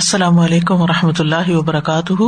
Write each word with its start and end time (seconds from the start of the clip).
السلام 0.00 0.38
علیکم 0.38 0.80
و 0.80 0.86
رحمۃ 0.86 1.18
اللہ 1.18 1.48
وبرکاتہ۔ 1.48 2.22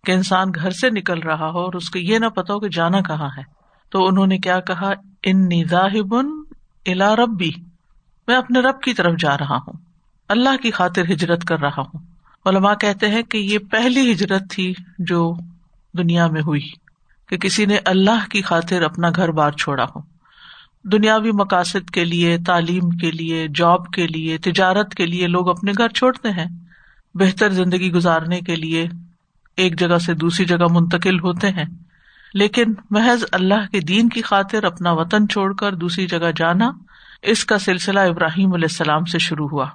کہ 0.04 0.12
انسان 0.12 0.48
گھر 0.54 0.70
سے 0.70 0.90
نکل 0.90 1.18
رہا 1.18 1.50
ہو 1.50 1.58
اور 1.58 1.72
اس 1.72 1.90
کو 1.90 1.98
یہ 1.98 2.18
نہ 2.18 2.26
پتا 2.26 2.54
ہو 2.54 2.60
کہ 2.60 2.68
جانا 2.68 3.00
کہاں 3.00 3.28
ہے۔ 3.36 3.42
تو 3.90 4.06
انہوں 4.06 4.26
نے 4.26 4.38
کیا 4.38 4.60
کہا؟ 4.60 4.92
ان 5.22 5.48
الا 6.86 7.16
ربی۔ 7.16 7.50
میں 8.28 8.36
اپنے 8.36 8.60
رب 8.60 8.80
کی 8.80 8.94
طرف 8.94 9.14
جا 9.18 9.38
رہا 9.38 9.56
ہوں۔ 9.56 9.72
اللہ 10.28 10.56
کی 10.62 10.70
خاطر 10.70 11.02
ہجرت 11.02 11.44
کر 11.44 11.60
رہا 11.60 11.82
ہوں۔ 11.82 11.98
علماء 12.46 12.74
کہتے 12.74 13.08
ہیں 13.08 13.22
کہ 13.22 13.38
یہ 13.38 13.58
پہلی 13.58 14.12
ہجرت 14.12 14.42
تھی 14.50 14.74
جو 14.98 15.34
دنیا 15.98 16.26
میں 16.26 16.42
ہوئی 16.42 16.68
کہ 17.28 17.36
کسی 17.36 17.66
نے 17.66 17.78
اللہ 17.84 18.28
کی 18.30 18.42
خاطر 18.42 18.82
اپنا 18.82 19.08
گھر 19.16 19.30
بار 19.30 19.50
چھوڑا 19.50 19.84
ہو۔ 19.84 20.00
دنیاوی 20.84 21.30
مقاصد 21.32 21.90
کے 21.90 22.04
لیے، 22.04 22.38
تعلیم 22.46 22.90
کے 22.90 23.10
لیے، 23.10 23.46
جاب 23.54 23.86
کے 23.86 24.06
لیے، 24.06 24.38
تجارت 24.38 24.94
کے 24.94 25.06
لیے 25.06 25.26
لوگ 25.26 25.48
اپنے 25.48 25.72
گھر 25.78 25.88
چھوڑتے 25.88 26.28
ہیں۔ 26.28 26.46
بہتر 27.14 27.48
زندگی 27.48 27.92
گزارنے 27.92 28.40
کے 28.40 28.56
لیے 28.56 28.88
ایک 29.60 29.80
جگہ 29.80 29.98
سے 29.98 30.14
دوسری 30.14 30.46
جگہ 30.46 30.66
منتقل 30.70 31.20
ہوتے 31.20 31.50
ہیں۔ 31.50 31.64
لیکن 32.34 32.74
محض 32.90 33.24
اللہ 33.32 33.66
کے 33.72 33.80
دین 33.80 34.08
کی 34.08 34.22
خاطر 34.22 34.64
اپنا 34.64 34.92
وطن 34.92 35.28
چھوڑ 35.28 35.54
کر 35.54 35.74
دوسری 35.74 36.06
جگہ 36.06 36.30
جانا 36.36 36.70
اس 37.22 37.44
کا 37.44 37.58
سلسلہ 37.58 38.00
ابراہیم 38.00 38.54
علیہ 38.54 38.68
السلام 38.70 39.04
سے 39.04 39.18
شروع 39.18 39.48
ہوا۔ 39.48 39.66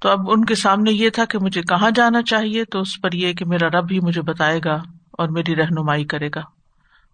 تو 0.00 0.08
اب 0.08 0.30
ان 0.30 0.44
کے 0.44 0.54
سامنے 0.54 0.92
یہ 0.92 1.10
تھا 1.10 1.24
کہ 1.24 1.38
مجھے 1.38 1.62
کہاں 1.62 1.90
جانا 1.94 2.22
چاہیے، 2.22 2.64
تو 2.64 2.80
اس 2.80 3.00
پر 3.00 3.12
یہ 3.12 3.32
کہ 3.32 3.44
میرا 3.44 3.68
رب 3.68 3.92
ہی 3.92 4.00
مجھے 4.00 4.22
بتائے 4.22 4.60
گا 4.64 4.74
اور 5.12 5.28
میری 5.28 5.56
رہنمائی 5.56 6.04
کرے 6.04 6.28
گا۔ 6.34 6.40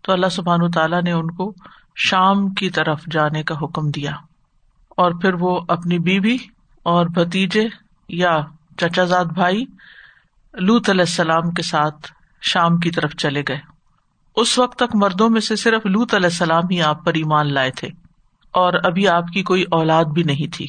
تو 0.02 0.12
اللہ 0.12 0.26
سبحان 0.26 0.70
تعالیٰ 0.70 1.02
نے 1.02 1.12
ان 1.12 1.30
کو 1.30 1.54
شام 1.96 2.48
کی 2.48 2.70
طرف 2.70 3.00
جانے 3.10 3.42
کا 3.42 3.54
حکم 3.62 3.90
دیا۔ 3.90 4.12
اور 4.88 5.12
پھر 5.12 5.34
وہ 5.34 5.60
اپنی 5.68 5.98
بیوی 5.98 6.36
اور 6.82 7.06
بھتیجے 7.06 7.64
یا 8.08 8.40
چچا 8.78 9.04
زاد 9.04 9.24
بھائی 9.24 9.64
لوت 10.60 10.90
علیہ 10.90 11.00
السلام 11.00 11.50
کے 11.50 11.62
ساتھ 11.62 12.12
شام 12.42 12.76
کی 12.76 12.90
طرف 12.90 13.16
چلے 13.16 13.42
گئے۔ 13.48 13.58
اس 14.36 14.58
وقت 14.58 14.78
تک 14.78 14.96
مردوں 14.96 15.30
میں 15.30 15.40
سے 15.40 15.56
صرف 15.56 15.86
لوت 15.86 16.14
علیہ 16.14 16.26
السلام 16.26 16.62
ہی 16.70 16.82
آپ 16.82 17.04
پر 17.04 17.14
ایمان 17.14 17.54
لائے 17.54 17.70
تھے 17.70 17.88
اور 18.52 18.72
ابھی 18.84 19.08
آپ 19.08 19.24
کی 19.28 19.42
کوئی 19.42 19.64
اولاد 19.70 20.04
بھی 20.04 20.22
نہیں 20.22 20.54
تھی۔ 20.54 20.66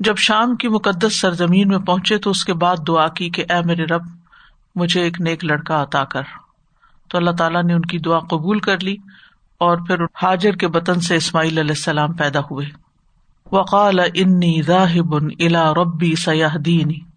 جب 0.00 0.16
شام 0.16 0.56
کی 0.56 0.68
مقدس 0.68 1.20
سرزمین 1.20 1.68
میں 1.68 1.78
پہنچے 1.78 2.18
تو 2.18 2.30
اس 2.30 2.44
کے 2.44 2.54
بعد 2.54 2.76
دعا 2.88 3.08
کی 3.08 3.30
کہ 3.30 3.44
اے 3.50 3.60
میرے 3.64 3.84
رب، 3.84 4.02
مجھے 4.74 5.00
ایک 5.00 5.20
نیک 5.20 5.44
لڑکا 5.44 5.82
عطا 5.82 6.04
کر۔ 6.04 6.22
تو 7.10 7.18
اللہ 7.18 7.30
تعالیٰ 7.30 7.62
نے 7.62 7.74
ان 7.74 7.82
کی 7.82 7.98
دعا 7.98 8.18
قبول 8.18 8.60
کر 8.60 8.80
لی 8.80 8.96
اور 9.58 9.76
پھر 9.86 10.04
حاجر 10.22 10.52
کے 10.52 10.68
بطن 10.68 11.00
سے 11.00 11.16
اسماعیل 11.16 11.58
علیہ 11.58 11.70
السلام 11.70 12.12
پیدا 12.12 12.40
ہوئے۔ 12.40 12.66
وقال 13.52 14.00
انی 14.14 14.62
راہب 14.62 15.14
الا 15.14 15.74
ربی 15.74 16.14
سیاح 16.14 16.56
دینی 16.66 17.07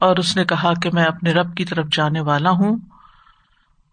اور 0.00 0.16
اس 0.16 0.36
نے 0.36 0.44
کہا 0.44 0.72
کہ 0.82 0.90
میں 0.92 1.04
اپنے 1.04 1.32
رب 1.32 1.56
کی 1.56 1.64
طرف 1.64 1.86
جانے 1.92 2.20
والا 2.20 2.50
ہوں۔ 2.50 2.76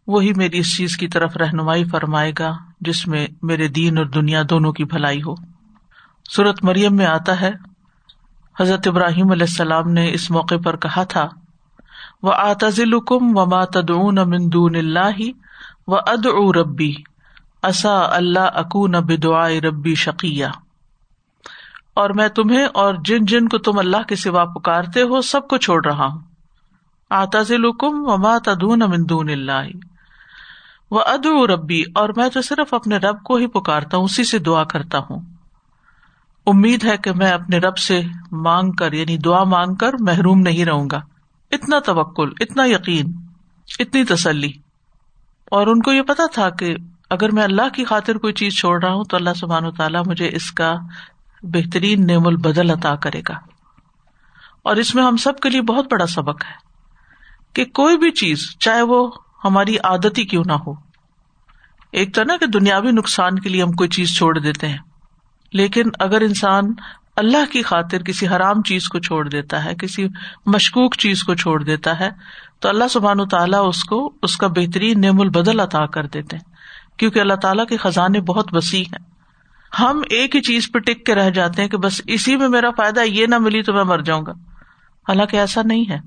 وہی 0.07 0.33
میری 0.33 0.59
اس 0.59 0.77
چیز 0.77 0.97
کی 0.97 1.07
طرف 1.07 1.37
رہنمائی 1.37 1.83
فرمائے 1.83 2.31
گا 2.39 2.57
جس 2.81 3.07
میں 3.07 3.27
میرے 3.41 3.67
دین 3.67 3.97
اور 3.97 4.05
دنیا 4.05 4.41
دونوں 4.49 4.73
کی 4.73 4.83
بھلائی 4.83 5.21
ہو۔ 5.21 5.35
سورت 6.29 6.63
مریم 6.63 6.95
میں 6.95 7.05
آتا 7.05 7.41
ہے۔ 7.41 7.51
حضرت 8.59 8.87
ابراہیم 8.87 9.31
علیہ 9.31 9.45
السلام 9.49 9.91
نے 9.91 10.11
اس 10.13 10.31
موقع 10.31 10.55
پر 10.65 10.75
کہا 10.75 11.03
تھا 11.03 11.29
وہ 12.23 12.33
آتزل 12.33 12.99
کم 12.99 13.37
و 13.37 13.45
ماتدون 13.45 14.15
مندون 14.15 14.75
اللہ 14.75 15.21
و 15.87 15.95
اد 15.95 16.25
او 16.25 16.53
ربی 16.53 16.93
اصا 17.63 18.15
اللہ 18.15 18.39
اکون 18.39 18.91
بدعائے 18.91 19.61
ربی 19.61 19.95
شقیہ 19.95 20.45
اور 21.95 22.09
میں 22.09 22.27
تمہیں 22.27 22.65
اور 22.73 22.93
جن 23.05 23.25
جن 23.25 23.47
کو 23.47 23.57
تم 23.57 23.79
اللہ 23.79 24.03
کے 24.07 24.15
سوا 24.15 24.45
پکارتے 24.45 25.01
ہو، 25.01 25.21
سب 25.21 25.47
کو 25.47 25.57
چھوڑ 25.57 25.85
رہا 25.85 26.05
ہوں۔ 26.05 26.19
آتا 27.09 27.39
مندون 28.85 29.29
اللہ۔ 29.29 29.61
وہ 30.91 31.01
ادو 31.05 31.47
ربی 31.47 31.83
اور 31.95 32.09
میں 32.15 32.29
تو 32.29 32.41
صرف 32.41 32.73
اپنے 32.73 32.97
رب 32.97 33.23
کو 33.23 33.35
ہی 33.35 33.47
پکارتا 33.47 33.97
ہوں، 33.97 34.03
اسی 34.03 34.23
سے 34.23 34.39
دعا 34.39 34.63
کرتا 34.63 34.97
ہوں۔ 34.97 35.19
امید 36.45 36.83
ہے 36.83 36.97
کہ 36.97 37.11
میں 37.11 37.31
اپنے 37.31 37.57
رب 37.57 37.77
سے 37.77 38.01
مانگ 38.31 38.71
کر 38.71 38.93
یعنی 38.93 39.17
دعا 39.17 39.43
مانگ 39.43 39.75
کر 39.75 39.91
محروم 39.99 40.39
نہیں 40.39 40.65
رہوں 40.65 40.89
گا۔ 40.91 41.01
اتنا 41.51 41.79
توکل، 41.79 42.29
اتنا 42.39 42.65
یقین، 42.65 43.13
اتنی 43.79 44.03
تسلی۔ 44.03 44.51
اور 45.51 45.67
ان 45.67 45.81
کو 45.81 45.93
یہ 45.93 46.01
پتا 46.01 46.23
تھا 46.33 46.49
کہ 46.49 46.75
اگر 47.09 47.31
میں 47.31 47.43
اللہ 47.43 47.69
کی 47.73 47.83
خاطر 47.83 48.17
کوئی 48.17 48.33
چیز 48.33 48.59
چھوڑ 48.59 48.83
رہا 48.83 48.93
ہوں، 48.93 49.03
تو 49.03 49.17
اللہ 49.17 49.33
سبحان 49.35 49.65
و 49.65 49.71
تعالیٰ 49.71 50.03
مجھے 50.05 50.29
اس 50.33 50.51
کا 50.51 50.75
بہترین 51.53 52.07
نعم 52.07 52.27
البدل 52.27 52.69
عطا 52.69 52.95
کرے 52.95 53.21
گا۔ 53.29 53.33
اور 54.63 54.75
اس 54.75 54.95
میں 54.95 55.03
ہم 55.03 55.17
سب 55.17 55.39
کے 55.39 55.49
لیے 55.49 55.61
بہت 55.61 55.85
بڑا 55.91 56.05
سبق 56.05 56.45
ہے 56.45 56.53
کہ 57.53 57.65
کوئی 57.65 57.97
بھی 57.97 58.11
چیز، 58.11 58.49
چاہے 58.59 58.81
وہ 58.81 59.11
ہماری 59.43 59.77
عادت 59.77 60.17
ہی 60.17 60.25
کیوں 60.25 60.43
نہ 60.45 60.53
ہو۔ 60.53 60.73
ایک 61.91 62.15
تو 62.15 62.23
نا 62.23 62.37
کہ 62.37 62.45
دنیاوی 62.45 62.91
نقصان 62.91 63.39
کے 63.39 63.49
لیے 63.49 63.63
ہم 63.63 63.71
کوئی 63.71 63.89
چیز 63.89 64.17
چھوڑ 64.17 64.39
دیتے 64.39 64.67
ہیں۔ 64.67 64.77
لیکن 65.53 65.83
اگر 65.99 66.21
انسان 66.21 66.63
اللہ 67.15 67.51
کی 67.51 67.61
خاطر 67.61 68.03
کسی 68.03 68.27
حرام 68.27 68.63
چیز 68.63 68.87
کو 68.87 68.99
چھوڑ 68.99 69.29
دیتا 69.29 69.65
ہے، 69.65 69.75
کسی 69.75 70.07
مشکوک 70.45 70.95
چیز 70.95 71.23
کو 71.23 71.35
چھوڑ 71.35 71.63
دیتا 71.63 71.99
ہے، 71.99 72.09
تو 72.59 72.69
اللہ 72.69 72.87
سبحان 72.89 73.19
و 73.19 73.25
تعالیٰ 73.25 73.67
اس 73.67 73.83
کو، 73.83 74.13
اس 74.21 74.37
کا 74.37 74.47
بہترین 74.47 75.01
نعم 75.01 75.21
البدل 75.21 75.59
عطا 75.59 75.85
کر 75.85 76.05
دیتے 76.05 76.37
ہیں۔ 76.37 76.55
کیونکہ 76.97 77.19
اللہ 77.19 77.33
تعالیٰ 77.33 77.67
کے 77.67 77.77
خزانے 77.77 78.21
بہت 78.21 78.47
وسیع 78.51 78.83
ہیں۔ 78.83 79.14
ہم 79.79 80.01
ایک 80.09 80.35
ہی 80.35 80.41
چیز 80.41 80.71
پہ 80.71 80.79
ٹک 80.79 81.05
کے 81.05 81.15
رہ 81.15 81.29
جاتے 81.29 81.61
ہیں 81.61 81.69
کہ 81.69 81.77
بس 81.77 82.01
اسی 82.07 82.35
میں 82.35 82.47
میرا 82.47 82.69
فائدہ 82.77 82.99
یہ 82.99 83.25
نہ 83.25 83.37
ملی 83.37 83.61
تو 83.61 83.73
میں 83.73 83.83
مر 83.83 83.99
جاؤں 83.99 84.25
گا۔ 84.25 84.31
حالانکہ 85.07 85.37
ایسا 85.37 85.61
نہیں 85.65 85.89
ہے۔ 85.89 85.97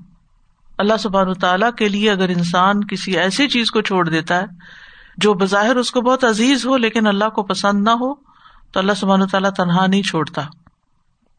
اللہ 0.77 0.97
سبحان 0.99 1.33
تعالیٰ 1.33 1.73
کے 1.77 1.89
لیے 1.89 2.11
اگر 2.11 2.29
انسان 2.29 2.83
کسی 2.83 3.17
ایسی 3.17 3.47
چیز 3.47 3.71
کو 3.71 3.81
چھوڑ 3.81 4.09
دیتا 4.09 4.37
ہے 4.37 4.45
جو 5.17 5.33
بظاہر 5.33 5.75
اس 5.75 5.91
کو 5.91 6.01
بہت 6.01 6.23
عزیز 6.23 6.65
ہو 6.65 6.77
لیکن 6.77 7.07
اللہ 7.07 7.29
کو 7.29 7.43
پسند 7.43 7.83
نہ 7.83 7.89
ہو، 7.89 8.13
تو 8.71 8.79
اللہ 8.79 8.93
سبحان 8.93 9.27
تعالیٰ 9.27 9.51
تنہا 9.51 9.87
نہیں 9.87 10.01
چھوڑتا۔ 10.01 10.41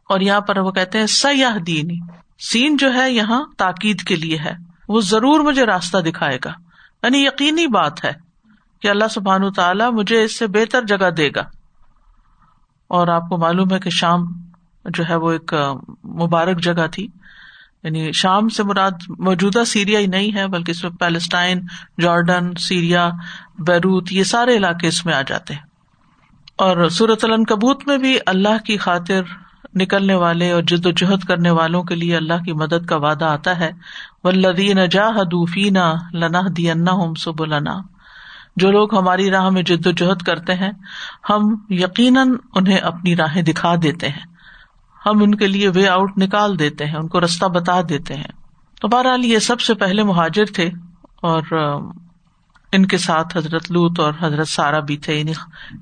اور 0.09 0.21
یہاں 0.21 0.41
پر 0.41 0.59
وہ 0.59 0.71
کہتے 0.71 0.99
ہیں 0.99 1.07
سیاح 1.07 1.57
دینی 1.67 1.99
سین 2.39 2.77
جو 2.77 2.95
ہے 2.95 3.13
یہاں 3.13 3.45
تاکید 3.59 4.03
کے 4.03 4.17
لیے 4.17 4.39
ہے۔ 4.39 4.53
وہ 4.89 5.01
ضرور 5.01 5.41
مجھے 5.41 5.67
راستہ 5.67 5.99
دکھائے 5.99 6.39
گا۔ 6.45 6.51
یعنی 7.03 7.25
یقینی 7.25 7.67
بات 7.67 8.05
ہے 8.05 8.13
کہ 8.83 8.89
اللہ 8.89 9.09
سبحان 9.11 9.53
تعالیٰ 9.53 9.93
مجھے 9.93 10.25
اس 10.25 10.39
سے 10.39 10.47
بہتر 10.47 10.83
جگہ 10.83 11.11
دے 11.11 11.31
گا۔ 11.37 11.60
اور 12.91 13.09
آپ 13.09 13.29
کو 13.29 13.37
معلوم 13.37 13.69
ہے 13.73 13.79
کہ 13.79 13.91
شام 13.91 14.25
جو 14.85 15.05
ہے 15.09 15.15
وہ 15.15 15.33
ایک 15.33 15.55
مبارک 16.05 16.63
جگہ 16.63 16.87
تھی۔ 16.93 17.09
یعنی 17.83 18.13
شام 18.13 18.49
سے 18.49 18.63
مراد 18.63 18.91
موجودہ 19.09 19.65
سیریا 19.65 19.99
ہی 19.99 20.07
نہیں 20.07 20.35
ہے، 20.35 20.47
بلکہ 20.47 20.71
اس 20.71 20.83
میں 20.83 20.93
پیلسٹائن، 20.93 21.61
جارڈن، 22.01 22.55
سیریا، 22.59 23.11
بیروت، 23.59 24.13
یہ 24.13 24.23
سارے 24.23 24.57
علاقے 24.57 24.87
اس 24.87 25.07
میں 25.07 25.15
آ 25.15 25.23
جاتے 25.23 25.55
ہیں۔ 25.55 25.61
اور 26.57 26.89
صورت 26.89 27.25
العنکبوت 27.25 27.89
میں 27.89 27.99
بھی 27.99 28.19
اللہ 28.27 28.63
کی 28.65 28.77
خاطر 28.77 29.23
نکلنے 29.75 30.15
والے 30.15 30.51
اور 30.51 30.63
جد 30.63 30.87
و 30.87 30.91
جہد 30.91 31.25
کرنے 31.25 31.51
والوں 31.51 31.83
کے 31.83 31.95
لیے 31.95 32.17
اللہ 32.17 32.43
کی 32.45 32.53
مدد 32.53 32.87
کا 32.87 32.97
وعدہ 32.97 33.25
آتا 33.25 33.61
ہے۔ 33.61 33.71
ولدین 34.25 34.79
جاہ 34.91 35.25
دوفینا 35.25 35.95
لنا 36.15 36.41
دینا 36.57 36.93
ہوم 36.93 37.15
سب 37.15 37.45
لنا 37.45 37.79
جو 38.57 38.71
لوگ 38.71 38.99
ہماری 38.99 39.31
راہ 39.31 39.51
میں 39.51 39.63
جد 39.63 39.87
و 39.87 39.91
جہد 39.91 40.23
کرتے 40.23 40.55
ہیں، 40.55 40.71
ہم 41.31 41.55
یقیناً 41.71 42.35
انہیں 42.55 42.79
اپنی 42.79 43.17
راہیں 43.17 43.43
دکھا 43.43 43.75
دیتے 43.83 44.09
ہیں۔ 44.09 44.31
ہم 45.07 45.23
ان 45.23 45.35
کے 45.35 45.47
لیے 45.47 45.69
وے 45.69 45.89
آؤٹ 45.89 46.19
نکال 46.19 46.59
دیتے 46.59 46.87
ہیں، 46.87 46.97
ان 46.97 47.09
کو 47.09 47.21
رستہ 47.21 47.47
بتا 47.47 47.81
دیتے 47.89 48.15
ہیں۔ 48.15 48.33
تو 48.81 48.89
بہرحال 48.89 49.25
یہ 49.25 49.39
سب 49.39 49.61
سے 49.61 49.75
پہلے 49.75 50.03
مہاجر 50.03 50.45
تھے 50.45 50.71
اور 51.23 51.43
ان 52.73 52.87
کے 52.87 52.97
ساتھ 52.97 53.37
حضرت 53.37 53.73
لوت 53.73 54.01
اور 54.01 54.13
حضرت 54.21 54.49
سارا 54.49 54.81
بھی 54.81 54.97
تھے۔ 54.97 55.19
یعنی 55.19 55.33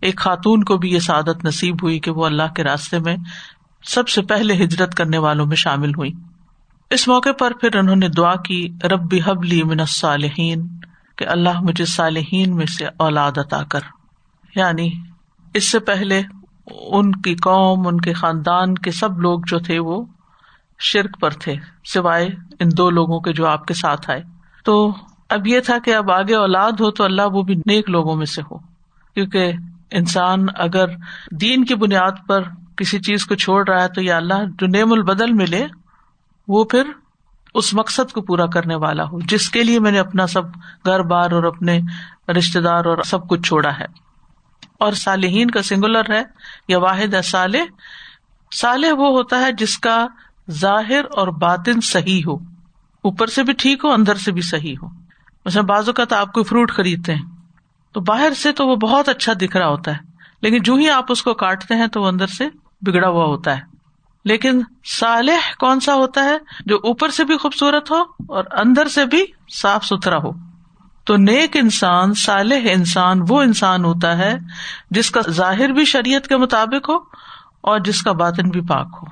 ایک 0.03 0.17
خاتون 0.17 0.65
کو 0.65 0.76
بھی 0.76 0.93
یہ 0.93 0.99
سعادت 0.99 1.44
نصیب 1.44 1.82
ہوئی 1.82 1.99
کہ 1.99 2.11
وہ 2.11 2.26
اللہ 2.26 2.55
کے 2.56 2.65
راستے 2.65 2.99
میں 2.99 3.17
سب 3.85 4.09
سے 4.09 4.23
پہلے 4.23 4.55
ہجرت 4.55 4.94
کرنے 4.94 5.19
والوں 5.19 5.47
میں 5.47 5.56
شامل 5.56 5.91
ہوئی۔ 5.91 6.11
اس 6.91 7.09
موقع 7.09 7.32
پر 7.38 7.53
پھر 7.61 7.76
انہوں 7.76 7.97
نے 7.97 8.09
دعا 8.09 8.35
کی 8.37 8.73
ربی 8.85 9.20
حبلی 9.26 9.62
من 9.62 9.81
الصالحین۔ 9.81 10.78
کہ 11.19 11.26
اللہ 11.29 11.61
مجھے 11.61 11.85
صالحین 11.85 12.56
میں 12.56 12.67
سے 12.67 12.87
اولاد 12.97 13.38
عطا 13.38 13.62
کر۔ 13.62 13.81
یعنی 14.56 14.91
اس 15.55 15.70
سے 15.70 15.79
پہلے 15.79 16.23
ان 16.70 17.12
کی 17.12 17.35
قوم، 17.35 17.88
ان 17.88 18.00
کے 18.00 18.12
خاندان 18.12 18.75
کے 18.75 18.91
سب 18.91 19.19
لوگ 19.19 19.41
جو 19.47 19.59
تھے 19.59 19.79
وہ 19.79 20.05
شرک 20.79 21.20
پر 21.20 21.31
تھے، 21.31 21.55
سوائے 21.85 22.26
ان 22.61 22.69
دو 22.76 22.91
لوگوں 22.91 23.20
کے 23.20 23.32
جو 23.32 23.47
آپ 23.47 23.67
کے 23.67 23.75
ساتھ 23.75 24.11
آئے۔ 24.11 24.23
تو 24.65 24.94
اب 25.29 25.47
یہ 25.47 25.61
تھا 25.61 25.79
کہ 25.85 25.94
اب 25.94 26.11
آگے 26.11 26.35
اولاد 26.35 26.73
ہو 26.73 26.91
تو 26.91 27.05
اللہ 27.05 27.23
وہ 27.32 27.43
بھی 27.43 27.55
نیک 27.55 27.91
لوگوں 27.91 28.17
میں 28.17 28.26
سے 28.26 28.43
ہو۔ 28.50 28.59
کیونکہ 29.15 29.53
انسان 29.91 30.47
اگر 30.56 30.87
دین 31.31 31.65
کی 31.65 31.75
بنیاد 31.75 32.26
پر 32.29 32.43
کسی 32.76 32.99
چیز 32.99 33.26
کو 33.26 33.35
چھوڑ 33.35 33.69
رہا 33.69 33.82
ہے 33.82 33.88
تو 33.88 34.03
یا 34.03 34.17
اللہ 34.17 34.44
جو 34.59 34.67
نیم 34.67 34.93
البدل 34.93 35.32
ملے، 35.32 35.67
وہ 36.49 36.65
پھر 36.65 36.82
اس 37.58 37.75
مقصد 37.75 38.12
کو 38.12 38.20
پورا 38.22 38.46
کرنے 38.46 38.75
والا 38.75 39.05
ہو 39.05 39.20
جس 39.20 39.50
کے 39.50 39.64
لیے 39.64 39.81
میں 39.81 39.90
نے 39.90 39.99
اپنا 39.99 40.26
سب 40.26 40.43
گھر 40.87 41.02
بار 41.02 41.31
اور 41.31 41.44
اپنے 41.44 41.81
رشتے 42.28 42.60
دار 42.60 42.84
اور 42.84 43.02
سب 43.02 43.28
کچھ 43.28 43.40
چھوڑا 43.40 43.78
ہے۔ 43.78 43.84
اور 44.78 44.93
صالحین 44.93 45.50
کا 45.50 45.62
سنگولر 45.62 46.10
ہے، 46.10 46.22
یا 46.69 46.78
واحد 46.78 47.14
ہے 47.14 47.22
صالح۔ 47.22 47.58
صالح 48.55 48.87
وہ 48.93 49.08
ہوتا 49.08 49.40
ہے 49.40 49.52
جس 49.52 49.78
کا 49.78 50.06
ظاہر 50.50 51.00
اور 51.12 51.28
باطن 51.28 51.81
صحیح 51.81 52.20
ہو۔ 52.26 52.34
اوپر 53.02 53.26
سے 53.26 53.43
بھی 53.43 53.52
ٹھیک 53.52 53.84
ہو، 53.84 53.93
اندر 53.93 54.14
سے 54.14 54.32
بھی 54.32 54.43
صحیح 54.43 54.75
ہو۔ 54.82 54.88
مثلاً 55.46 55.66
بازو 55.66 55.93
کا 55.93 56.05
تو 56.05 56.16
آپ 56.16 56.32
کوئی 56.32 56.44
فروٹ 56.44 56.72
خریدتے 56.72 57.14
ہیں، 57.14 57.22
تو 57.93 58.00
باہر 58.00 58.32
سے 58.32 58.52
تو 58.52 58.66
وہ 58.66 58.76
بہت 58.76 59.08
اچھا 59.08 59.32
دکھ 59.32 59.56
رہا 59.56 59.69
ہوتا 59.69 59.90
ہے، 59.90 59.99
لیکن 60.43 60.62
جو 60.62 60.75
ہی 60.75 60.90
آپ 60.90 61.05
اس 61.08 61.22
کو 61.22 61.34
کاٹتے 61.34 61.75
ہیں 61.75 61.87
تو 61.87 62.02
وہ 62.02 62.08
اندر 62.08 62.26
سے 62.26 62.49
بگڑا 62.82 63.08
ہوا 63.08 63.25
ہوتا 63.25 63.58
ہے۔ 63.58 63.78
لیکن 64.25 64.62
صالح 64.99 65.53
کون 65.59 65.81
سا 65.81 65.94
ہوتا 65.94 66.25
ہے 66.25 66.38
جو 66.67 66.76
اوپر 66.76 67.09
سے 67.09 67.25
بھی 67.25 67.37
خوبصورت 67.37 67.91
ہو 67.91 68.00
اور 68.29 68.44
اندر 68.53 68.88
سے 68.88 69.06
بھی 69.06 69.25
صاف 69.55 69.85
ستھرا 69.85 70.17
ہو؟ 70.17 70.31
تو 71.05 71.17
نیک 71.17 71.56
انسان، 71.56 72.15
صالح 72.15 72.69
انسان، 72.70 73.20
وہ 73.29 73.43
انسان 73.43 73.85
ہوتا 73.85 74.19
ہے 74.19 74.38
جس 74.91 75.11
کا 75.11 75.20
ظاہر 75.31 75.69
بھی 75.69 75.85
شریعت 75.85 76.26
کے 76.26 76.37
مطابق 76.37 76.88
ہو 76.88 76.94
اور 77.61 77.79
جس 77.79 78.03
کا 78.03 78.12
باطن 78.12 78.49
بھی 78.49 78.61
پاک 78.61 78.88
ہو۔ 79.03 79.06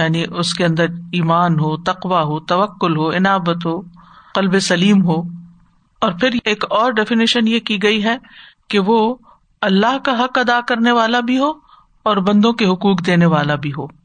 یعنی 0.00 0.24
اس 0.34 0.54
کے 0.54 0.64
اندر 0.64 0.86
ایمان 1.12 1.60
ہو 1.60 1.76
تقوا 1.76 2.22
ہو، 2.22 2.40
توکل 2.40 2.96
ہو، 2.96 3.10
عنابت 3.10 3.66
ہو، 3.66 3.80
قلب 4.34 4.60
سلیم 4.60 5.04
ہو۔ 5.04 5.22
اور 6.00 6.12
پھر 6.12 6.30
ایک 6.44 6.64
اور 6.70 6.92
ڈیفینیشن 6.92 7.48
یہ 7.48 7.58
کی 7.58 7.82
گئی 7.82 8.04
ہے 8.04 8.16
کہ 8.68 8.78
وہ 8.78 9.14
اللہ 9.60 9.98
کا 10.04 10.24
حق 10.24 10.38
ادا 10.38 10.60
کرنے 10.60 10.92
والا 10.92 11.20
بھی 11.20 11.38
ہو 11.38 11.50
اور 12.02 12.16
بندوں 12.16 12.52
کے 12.52 12.66
حقوق 12.66 13.06
دینے 13.06 13.26
والا 13.26 13.54
بھی 13.54 13.72
ہو۔ 13.78 14.01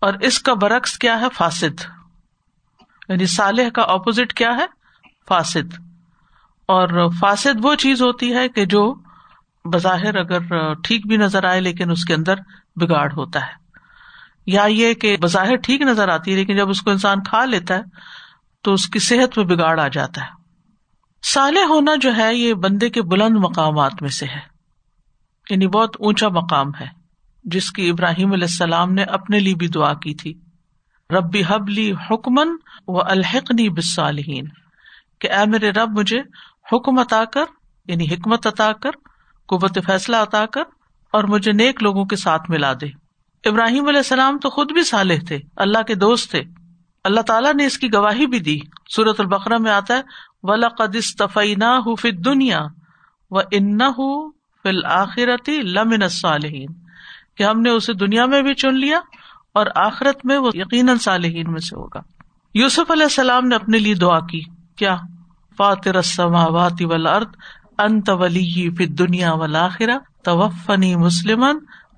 اور 0.00 0.14
اس 0.14 0.38
کا 0.38 0.54
برعکس 0.54 0.98
کیا 0.98 1.20
ہے؟ 1.20 1.26
فاسد۔ 1.34 1.80
یعنی 3.08 3.26
صالح 3.26 3.68
کا 3.68 3.82
اپوزٹ 3.82 4.32
کیا 4.32 4.50
ہے؟ 4.56 4.66
فاسد۔ 5.28 5.74
اور 6.66 7.10
فاسد 7.20 7.64
وہ 7.64 7.74
چیز 7.74 8.02
ہوتی 8.02 8.34
ہے 8.34 8.48
کہ 8.48 8.64
جو 8.64 8.94
بظاہر 9.64 10.16
اگر 10.16 10.74
ٹھیک 10.74 11.06
بھی 11.06 11.16
نظر 11.16 11.44
آئے 11.44 11.60
لیکن 11.60 11.90
اس 11.90 12.04
کے 12.04 12.14
اندر 12.14 12.34
بگاڑ 12.76 13.12
ہوتا 13.12 13.40
ہے۔ 13.40 13.66
یا 14.46 14.64
یہ 14.64 14.94
کہ 14.94 15.16
بظاہر 15.16 15.56
ٹھیک 15.56 15.82
نظر 15.82 16.08
آتی 16.08 16.30
ہے 16.30 16.36
لیکن 16.36 16.56
جب 16.56 16.68
اس 16.68 16.82
کو 16.82 16.90
انسان 16.90 17.22
کھا 17.22 17.44
لیتا 17.44 17.74
ہے 17.74 17.82
تو 18.62 18.72
اس 18.72 18.86
کی 18.86 18.98
صحت 18.98 19.38
میں 19.38 19.46
بگاڑ 19.46 19.80
آ 19.80 19.88
جاتا 19.88 20.20
ہے۔ 20.20 20.30
سالے 21.22 21.64
ہونا 21.64 21.92
جو 22.00 22.16
ہے 22.16 22.34
یہ 22.34 22.54
بندے 22.54 22.90
کے 22.90 23.02
بلند 23.02 23.36
مقامات 23.36 23.92
میں 24.00 24.10
سے 24.10 24.26
ہے۔ 24.26 24.40
یعنی 25.50 25.66
بہت 25.66 25.96
اونچا 25.98 26.28
مقام 26.28 26.68
ہے۔ 26.80 27.05
جس 27.46 27.70
کی 27.70 27.90
ابراہیم 27.90 28.32
علیہ 28.32 28.44
السلام 28.44 28.92
نے 28.92 29.02
اپنے 29.02 29.38
لیے 29.38 29.54
بھی 29.54 29.68
دعا 29.68 29.94
کی 29.94 30.14
تھی۔ 30.14 30.34
ربی 31.10 31.42
حبلی 31.48 31.92
حکمن 31.92 32.48
و 32.88 33.00
الحقنی 33.02 33.68
بسالحین 33.68 34.44
کہ 35.18 35.32
اے 35.32 35.50
میرے 35.50 35.70
رب، 35.70 35.98
مجھے 35.98 36.20
حکم 36.72 36.98
عطا 36.98 37.24
کر 37.24 37.44
یعنی 37.86 38.04
حکمت 38.04 38.46
عطا 38.46 38.72
کر، 38.72 38.90
قوت 39.48 39.78
فیصلہ 39.86 40.16
عطا 40.16 40.46
کر 40.46 40.62
اور 41.12 41.24
مجھے 41.24 41.52
نیک 41.52 41.82
لوگوں 41.82 42.04
کے 42.04 42.16
ساتھ 42.16 42.50
ملا 42.50 42.72
دے۔ 42.72 42.86
ابراہیم 43.48 43.88
علیہ 43.88 43.98
السلام 43.98 44.38
تو 44.38 44.50
خود 44.50 44.72
بھی 44.72 44.82
صالح 44.82 45.14
تھے، 45.28 45.38
اللہ 45.56 45.82
کے 45.82 45.94
دوست 45.94 46.30
تھے۔ 46.30 46.42
اللہ 47.04 47.20
تعالیٰ 47.20 47.54
نے 47.54 47.66
اس 47.66 47.78
کی 47.78 47.88
گواہی 47.94 48.26
بھی 48.26 48.38
دی۔ 48.38 48.58
سورت 48.96 49.20
البقرا 49.20 49.58
میں 49.58 49.72
آتا 49.72 49.94
ہے 49.94 50.02
ولا 50.42 50.68
قدستفی 50.68 51.54
نہ 51.54 51.94
فت 52.00 52.24
دنیا 52.24 52.60
و 53.30 53.38
ان 53.38 53.78
فل 54.62 54.84
آخرتی 54.84 55.62
لمن 55.62 56.08
صالحین 56.08 56.85
کہ 57.36 57.44
ہم 57.44 57.60
نے 57.60 57.70
اسے 57.70 57.92
دنیا 57.92 58.26
میں 58.26 58.42
بھی 58.42 58.54
چن 58.54 58.74
لیا 58.74 59.00
اور 59.54 59.66
آخرت 59.74 60.26
میں 60.26 60.38
وہ 60.38 60.50
یقیناً 60.54 60.98
صالحین 60.98 61.52
میں 61.52 61.60
سے 61.60 61.76
ہوگا۔ 61.76 62.00
یوسف 62.54 62.90
علیہ 62.90 63.02
السلام 63.02 63.48
نے 63.48 63.54
اپنے 63.54 63.78
لیے 63.78 63.94
دعا 63.94 64.20
کی، 64.20 64.40
کیا؟ 64.76 64.96
فاتر 65.56 65.94
السماوات 65.94 66.82
والارض، 66.82 67.26
انت 67.78 68.10
ولی 68.10 68.74
فی 68.74 68.86
دنیا 68.86 69.32
والآخرہ، 69.32 69.98
توفنی 70.24 70.96
مسلم 70.96 71.44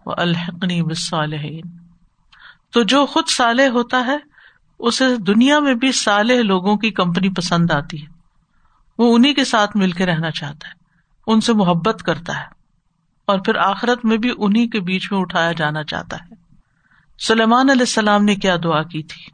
و 0.07 0.11
الحقنی 0.17 0.83
بالصالحین۔ 0.83 1.61
تو 2.73 2.83
جو 2.83 3.07
خود 3.07 3.29
صالح 3.29 3.69
ہوتا 3.69 4.07
ہے، 4.07 4.17
اسے 4.79 5.17
دنیا 5.17 5.59
میں 5.59 5.75
بھی 5.75 5.93
صالح 5.93 6.41
لوگوں 6.43 6.77
کی 6.77 6.91
کمپنی 6.91 7.29
پسند 7.29 7.71
آتی 7.71 8.03
ہے۔ 8.03 8.07
وہ 8.99 9.17
انہیں 9.17 9.35
کے 9.35 9.45
ساتھ 9.45 9.77
مل 9.77 9.91
کے 9.91 10.07
رہنا 10.07 10.31
چاہتا 10.31 10.69
ہے، 10.69 10.75
ان 11.27 11.41
سے 11.41 11.53
محبت 11.53 12.03
کرتا 12.03 12.41
ہے۔ 12.41 12.58
اور 13.29 13.39
پھر 13.39 13.57
آخرت 13.57 14.05
میں 14.05 14.17
بھی 14.17 14.31
انہیں 14.39 14.67
کے 14.67 14.81
بیچ 14.81 15.13
میں 15.13 15.21
اٹھایا 15.21 15.53
جانا 15.53 15.85
چاہتا 15.85 16.17
ہے۔ 16.17 16.35
سلیمان 17.19 17.71
علیہ 17.71 17.83
السلام 17.83 18.25
نے 18.25 18.35
کیا 18.35 18.57
دعا 18.65 18.83
کی 18.83 19.03
تھی؟ 19.03 19.31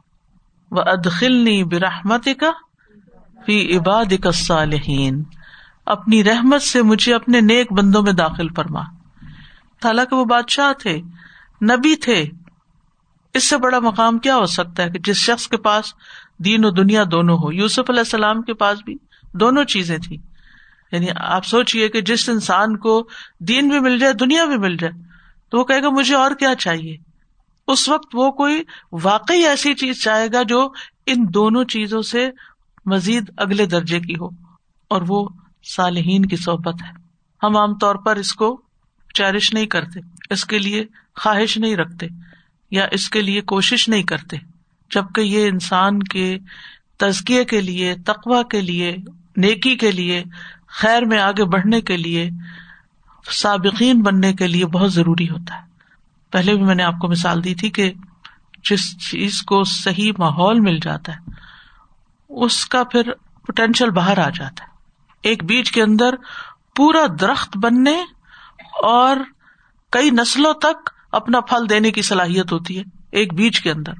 وہ 0.71 0.81
ادخلنی 0.81 1.63
برحمت 1.63 2.27
کا 2.39 2.51
فی 3.45 3.77
عباد 3.77 4.05
کا 4.23 4.31
صالحین 4.31 5.23
اپنی 5.85 6.23
رحمت 6.23 6.61
سے 6.61 6.81
مجھے 6.81 7.13
اپنے 7.13 7.41
نیک 7.41 7.73
بندوں 7.73 8.03
میں 8.03 8.13
داخل 8.13 8.47
فرما۔ 8.55 8.81
حالانکہ 9.83 10.15
وہ 10.15 10.25
بادشاہ 10.25 10.73
تھے، 10.73 10.97
نبی 11.61 11.95
تھے۔ 11.95 12.25
اس 13.33 13.49
سے 13.49 13.57
بڑا 13.57 13.79
مقام 13.79 14.17
کیا 14.17 14.35
ہو 14.35 14.45
سکتا 14.45 14.83
ہے 14.83 14.89
کہ 14.89 14.99
جس 14.99 15.17
شخص 15.17 15.47
کے 15.47 15.57
پاس 15.57 15.85
دین 16.45 16.65
و 16.65 16.69
دنیا 16.69 17.03
دونوں 17.11 17.37
ہو؟ 17.37 17.51
یوسف 17.51 17.89
علیہ 17.89 17.99
السلام 17.99 18.41
کے 18.41 18.53
پاس 18.53 18.79
بھی 18.85 18.95
دونوں 19.33 19.63
چیزیں 19.63 19.97
تھی 19.97 20.17
یعنی 20.91 21.07
آپ 21.15 21.45
سوچیے 21.45 21.87
کہ 21.89 22.01
جس 22.01 22.27
انسان 22.29 22.77
کو 22.77 23.01
دین 23.39 23.69
بھی 23.69 23.79
مل 23.79 23.97
جائے، 23.99 24.13
دنیا 24.13 24.45
بھی 24.45 24.57
مل 24.57 24.77
جائے، 24.77 24.93
تو 25.51 25.59
وہ 25.59 25.63
کہے 25.63 25.81
گا 25.81 25.89
مجھے 25.89 26.15
اور 26.15 26.31
کیا 26.31 26.53
چاہیے؟ 26.55 26.95
اس 27.67 27.87
وقت 27.89 28.15
وہ 28.15 28.29
کوئی 28.31 28.61
واقعی 29.03 29.45
ایسی 29.45 29.73
چیز 29.73 30.01
چاہے 30.03 30.27
گا 30.33 30.41
جو 30.43 30.67
ان 31.05 31.25
دونوں 31.33 31.63
چیزوں 31.65 32.01
سے 32.01 32.29
مزید 32.85 33.29
اگلے 33.37 33.65
درجے 33.65 33.99
کی 33.99 34.15
ہو، 34.15 34.27
اور 34.91 35.01
وہ 35.07 35.27
صالحین 35.65 36.25
کی 36.25 36.35
صحبت 36.35 36.81
ہے۔ 36.83 36.91
ہم 37.41 37.57
عام 37.57 37.77
طور 37.77 37.95
پر 37.95 38.15
اس 38.15 38.33
کو 38.33 38.49
چیرش 39.13 39.53
نہیں 39.53 39.65
کرتے، 39.65 39.99
اس 40.29 40.45
کے 40.45 40.59
لیے 40.59 40.83
خواہش 41.15 41.57
نہیں 41.57 41.75
رکھتے، 41.75 42.07
یا 42.71 42.87
اس 42.91 43.09
کے 43.09 43.21
لیے 43.21 43.41
کوشش 43.41 43.87
نہیں 43.89 44.03
کرتے، 44.03 44.37
جبکہ 44.91 45.21
یہ 45.21 45.47
انسان 45.47 46.01
کے 46.03 46.37
تزکیے 46.97 47.43
کے 47.45 47.61
لیے 47.61 47.95
تقوا 48.05 48.41
کے 48.43 48.61
لیے، 48.61 48.95
نیکی 49.37 49.75
کے 49.75 49.91
لیے 49.91 50.23
خیر 50.75 51.05
میں 51.05 51.19
آگے 51.19 51.45
بڑھنے 51.45 51.81
کے 51.81 51.97
لیے، 51.97 52.29
سابقین 53.31 54.01
بننے 54.01 54.33
کے 54.33 54.47
لیے 54.47 54.65
بہت 54.65 54.93
ضروری 54.93 55.29
ہوتا 55.29 55.55
ہے۔ 55.55 55.61
پہلے 56.31 56.53
بھی 56.53 56.63
میں 56.63 56.75
نے 56.75 56.83
آپ 56.83 56.99
کو 57.01 57.07
مثال 57.07 57.43
دی 57.43 57.55
تھی 57.55 57.69
کہ 57.69 57.93
جس 58.69 59.09
چیز 59.09 59.41
کو 59.41 59.63
صحیح 59.63 60.11
ماحول 60.17 60.59
مل 60.59 60.77
جاتا 60.77 61.15
ہے، 61.15 61.31
اس 62.29 62.65
کا 62.65 62.83
پھر 62.83 63.01
پوٹینشیل 63.45 63.89
باہر 63.89 64.17
آ 64.17 64.29
جاتا 64.29 64.63
ہے۔ 64.63 64.69
ایک 65.21 65.43
بیج 65.43 65.71
کے 65.71 65.83
اندر 65.83 66.15
پورا 66.75 67.03
درخت 67.19 67.57
بننے 67.57 68.03
اور 68.83 69.17
کئی 69.91 70.09
نسلوں 70.09 70.53
تک 70.53 70.89
اپنا 71.11 71.39
پھل 71.39 71.69
دینے 71.69 71.91
کی 71.91 72.01
صلاحیت 72.01 72.51
ہوتی 72.51 72.77
ہے 72.79 72.83
ایک 73.11 73.33
بیج 73.33 73.61
کے 73.61 73.71
اندر۔ 73.71 73.93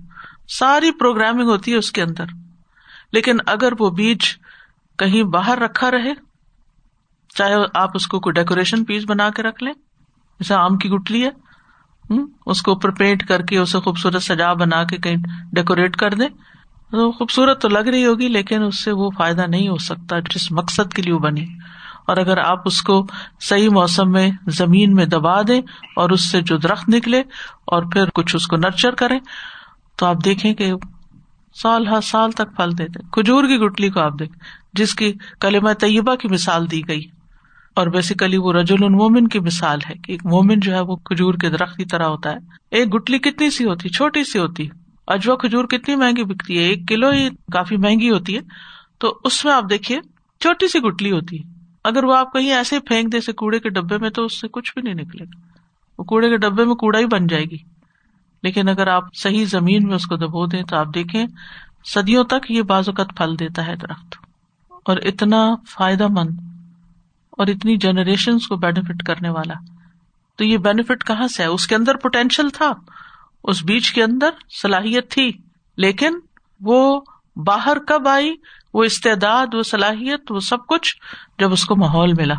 ساری 0.48 0.92
پروگرامنگ 0.92 1.48
ہوتی 1.50 1.72
ہے 1.72 1.78
اس 1.78 1.92
کے 1.92 2.02
اندر۔ 2.02 2.26
لیکن 3.12 3.38
اگر 3.46 3.70
وہ 3.80 3.90
بیج 3.90 4.38
کہیں 5.00 5.24
باہر 5.24 5.58
رکھا 5.58 5.92
رہے 5.92 6.35
چاہے 7.36 7.54
آپ 7.74 7.90
اس 7.94 8.08
کو 8.08 8.20
کوئی 8.20 8.34
ڈیکوریشن 8.34 8.84
پیس 8.84 9.04
بنا 9.08 9.30
کے 9.30 9.44
رکھ 9.44 9.64
لیں، 9.64 9.74
جیسے 10.40 10.54
آم 10.54 10.78
کی 10.78 10.90
گٹلی 10.90 11.24
ہے 11.24 11.30
اس 12.46 12.62
کو 12.62 12.72
اوپر 12.72 12.92
پینٹ 12.92 13.28
کر 13.28 13.42
کے 13.42 13.58
اسے 13.58 13.80
خوبصورت 13.80 14.24
سجا 14.24 14.54
بنا 14.54 14.84
کے 14.84 14.98
کہیں 14.98 15.16
ڈیکوریٹ 15.54 15.96
کر 15.96 16.14
دے 16.14 16.28
تو 16.92 17.12
خوبصورت 17.12 17.62
تو 17.62 17.70
لگ 17.70 17.88
رہی 17.88 18.06
ہوگی، 18.06 18.28
لیکن 18.28 18.64
اس 18.64 18.84
سے 18.84 18.92
وہ 18.92 19.10
فائدہ 19.18 19.46
نہیں 19.48 19.68
ہو 19.68 19.78
سکتا 19.78 20.20
جس 20.20 20.52
مقصد 20.52 20.94
کے 20.94 21.02
لیے 21.02 21.14
وہ 21.14 21.20
بنی۔ 21.20 21.46
اور 22.08 22.18
اگر 22.18 22.38
آپ 22.38 22.62
اس 22.66 22.82
کو 22.82 23.06
صحیح 23.40 23.70
موسم 23.70 24.12
میں 24.12 24.32
زمین 24.48 24.94
میں 24.94 25.06
دبا 25.06 25.42
دیں 25.42 25.62
اور 25.96 26.10
اس 26.10 26.30
سے 26.32 26.42
جو 26.42 26.58
درخت 26.58 26.90
نکلے 26.90 27.20
اور 27.66 27.84
پھر 27.84 28.10
کچھ 28.10 28.36
اس 28.36 28.48
کو 28.48 28.58
نرچر 28.58 28.96
کریں، 28.96 29.20
تو 29.96 30.06
آپ 30.06 30.16
دیکھیں 30.26 30.54
کہ 30.54 30.72
سال 31.56 31.88
ہر 31.88 32.02
سال 32.02 32.32
تک 32.32 32.56
پھل 32.56 32.78
دیتے۔ 32.78 33.00
کھجور 33.12 33.44
کی 33.44 33.58
گٹلی 33.58 33.90
کو 33.90 34.00
آپ 34.00 34.20
دیکھ، 34.20 34.38
جس 34.74 34.96
کی 34.96 35.14
کلمہ 35.40 35.74
طیبہ 35.80 36.16
کی 36.16 36.28
مثال 36.28 36.72
دی 36.72 36.82
گئی۔ 36.88 37.15
اور 37.76 37.88
بیسیکلی 37.88 38.38
وہ 38.38 38.54
رج 38.54 38.72
المومن 38.72 39.28
کی 39.28 39.40
مثال 39.40 39.80
ہے 39.90 39.94
کہ 39.94 40.12
ایک 40.12 40.26
مومن 40.26 40.60
جو 40.60 40.76
ہے 40.76 40.80
وہ 40.80 40.96
کھجور 40.96 41.34
کے 41.34 41.50
درخت 41.50 41.78
کی 41.78 41.86
طرح 41.86 42.04
ہوتا 42.04 42.32
ہے۔ 42.32 42.38
ایک 42.72 42.96
گٹلی 42.96 43.20
کتنی 43.20 43.50
سی 43.50 43.66
ہوتی، 43.66 43.90
چھوٹی 43.90 44.24
سی 44.24 44.40
ہوتی۔ 44.40 44.68
اجوا 45.08 45.36
کھجور 45.36 45.66
کتنی 45.66 45.96
مہنگی 45.96 46.24
بکتی 46.24 46.58
ہے، 46.58 46.64
ایک 46.64 46.88
کلو 46.88 47.10
ہی 47.10 47.30
کافی 47.30 47.78
مہنگی 47.78 48.10
ہوتی 48.10 48.36
ہے۔ 48.36 48.42
تو 48.98 49.20
اس 49.24 49.46
میں 49.46 49.54
آپ 49.54 49.64
دیکھیے، 49.70 50.00
چھوٹی 50.40 50.68
سی 50.68 50.80
گٹلی 50.80 51.12
ہوتی۔ 51.12 51.38
ہے 51.40 51.44
اگر 51.84 52.04
وہ 52.04 52.16
آپ 52.16 52.34
کہیں 52.34 52.54
ایسے 52.54 52.80
پھینک 52.80 53.12
دے 53.12 53.32
کوڑے 53.32 53.60
کے 53.60 53.70
ڈبے 53.70 53.98
میں 53.98 54.10
تو 54.10 54.26
اس 54.26 54.42
سے 54.42 54.48
کچھ 54.48 54.74
بھی 54.74 54.82
نہیں 54.82 55.04
نکلے 55.04 55.24
گا۔ 55.24 55.48
وہ 55.98 56.04
کوڑے 56.04 56.30
کے 56.30 56.38
ڈبے 56.38 56.66
میں 56.66 56.76
کوڑا 56.76 57.00
ہی 57.00 57.06
بن 57.06 57.28
جائے 57.28 57.44
گی۔ 57.44 57.58
لیکن 58.44 58.70
اگر 58.70 58.88
آپ 58.88 59.04
صحیح 59.16 59.46
زمین 59.46 59.88
میں 59.88 59.96
اس 59.96 60.06
کو 60.06 60.16
دبو 60.16 60.46
دیں 60.46 60.64
تو 60.64 60.78
آپ 60.78 60.88
دیکھیں، 60.96 61.26
صدیوں 61.86 62.24
تک 62.24 62.52
یہ 62.52 62.62
بعض 62.62 62.90
اوقات 62.90 63.18
پھل 63.18 63.40
دیتا 63.40 63.68
ہے 63.68 63.76
درخت۔ 63.76 64.16
اور 64.86 64.98
اتنا 64.98 65.56
فائدہ 65.70 66.08
مند 66.08 66.45
اور 67.38 67.48
اتنی 67.48 67.78
جنریشن 67.78 68.40
کو 68.40 68.56
بینیفٹ 68.56 69.04
کرنے 69.04 69.30
والا۔ 69.30 69.54
تو 70.38 70.44
یہ 70.44 70.58
بینیفٹ 70.58 71.04
کہاں 71.04 71.28
سے 71.28 71.44
ہے؟ 71.44 71.48
اس 71.48 71.68
کے 71.68 71.76
اندر 71.76 71.96
پوٹینشیل 71.96 72.50
تھا۔ 72.50 72.74
اس 73.44 73.64
بیچ 73.64 73.94
کے 73.94 74.04
اندر 74.04 74.30
صلاحیت 74.62 75.12
تھی۔ 75.12 75.32
لیکن 75.78 76.12
وہ 76.62 77.02
باہر 77.36 77.78
کب 77.88 78.08
آئی؟ 78.08 78.36
وہ 78.74 78.84
استعداد، 78.84 79.48
وہ 79.54 79.64
صلاحیت، 79.64 80.32
وہ 80.32 80.40
سب 80.40 80.68
کچھ 80.68 80.96
جب 81.40 81.52
اس 81.52 81.66
کو 81.66 81.76
ماحول 81.76 82.14
ملا۔ 82.14 82.36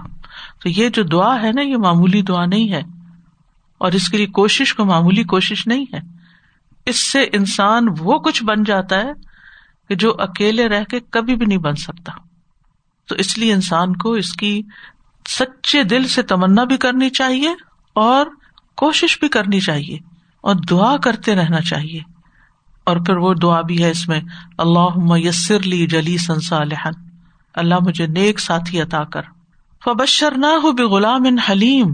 تو 0.62 0.68
یہ 0.68 0.88
جو 0.88 1.02
دعا 1.02 1.42
ہے 1.42 1.52
نا، 1.52 1.62
یہ 1.62 1.76
معمولی 1.76 2.22
دعا 2.22 2.46
نہیں 2.46 2.72
ہے۔ 2.72 2.82
اور 3.78 3.92
اس 3.92 4.08
کے 4.08 4.16
لیے 4.16 4.26
کوشش 4.26 4.74
کو 4.74 4.84
معمولی 4.84 5.24
کوشش 5.24 5.66
نہیں 5.66 5.84
ہے۔ 5.92 6.00
اس 6.86 7.12
سے 7.12 7.22
انسان 7.32 7.86
وہ 7.98 8.18
کچھ 8.18 8.44
بن 8.44 8.62
جاتا 8.62 8.96
ہے 8.96 9.12
کہ 9.88 9.94
جو 9.94 10.14
اکیلے 10.18 10.68
رہ 10.68 10.84
کے 10.84 11.00
کبھی 11.10 11.36
بھی 11.36 11.46
نہیں 11.46 11.58
بن 11.58 11.74
سکتا۔ 11.74 12.12
تو 13.08 13.14
اس 13.14 13.38
لیے 13.38 13.52
انسان 13.52 13.96
کو 13.96 14.12
اس 14.12 14.32
کی 14.32 14.62
سچے 15.28 15.82
دل 15.82 16.08
سے 16.08 16.22
تمنا 16.22 16.64
بھی 16.64 16.76
کرنی 16.76 17.10
چاہیے 17.10 17.48
اور 17.92 18.26
کوشش 18.76 19.20
بھی 19.20 19.28
کرنی 19.28 19.60
چاہیے 19.60 19.98
اور 20.40 20.54
دعا 20.54 20.96
کرتے 20.96 21.34
رہنا 21.34 21.60
چاہیے۔ 21.60 22.00
اور 22.84 22.96
پھر 22.96 23.16
وہ 23.16 23.34
دعا 23.34 23.60
بھی 23.60 23.84
ہے 23.84 23.90
اس 23.90 24.08
میں 24.08 24.20
اللہ 24.58 24.88
میسر 24.96 25.60
لی 25.60 25.86
جلی 25.86 26.16
سنسالحن 26.18 27.08
اللہ 27.54 27.74
مجھے 27.86 28.06
نیک 28.06 28.40
ساتھی 28.40 28.82
عطا 28.82 29.04
کر۔ 29.04 29.22
فبشر 29.84 30.32
نہ 30.36 30.46
ہو 30.46 30.72
بے 30.72 30.82
غلام 30.82 31.22
ان 31.26 31.38
حلیم، 31.38 31.92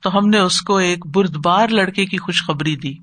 تو 0.00 0.18
ہم 0.18 0.28
نے 0.28 0.38
اس 0.38 0.60
کو 0.60 0.76
ایک 0.76 1.06
بردبار 1.06 1.68
لڑکے 1.68 2.04
کی 2.04 2.16
خوشخبری 2.16 2.76
دی۔ 2.76 2.94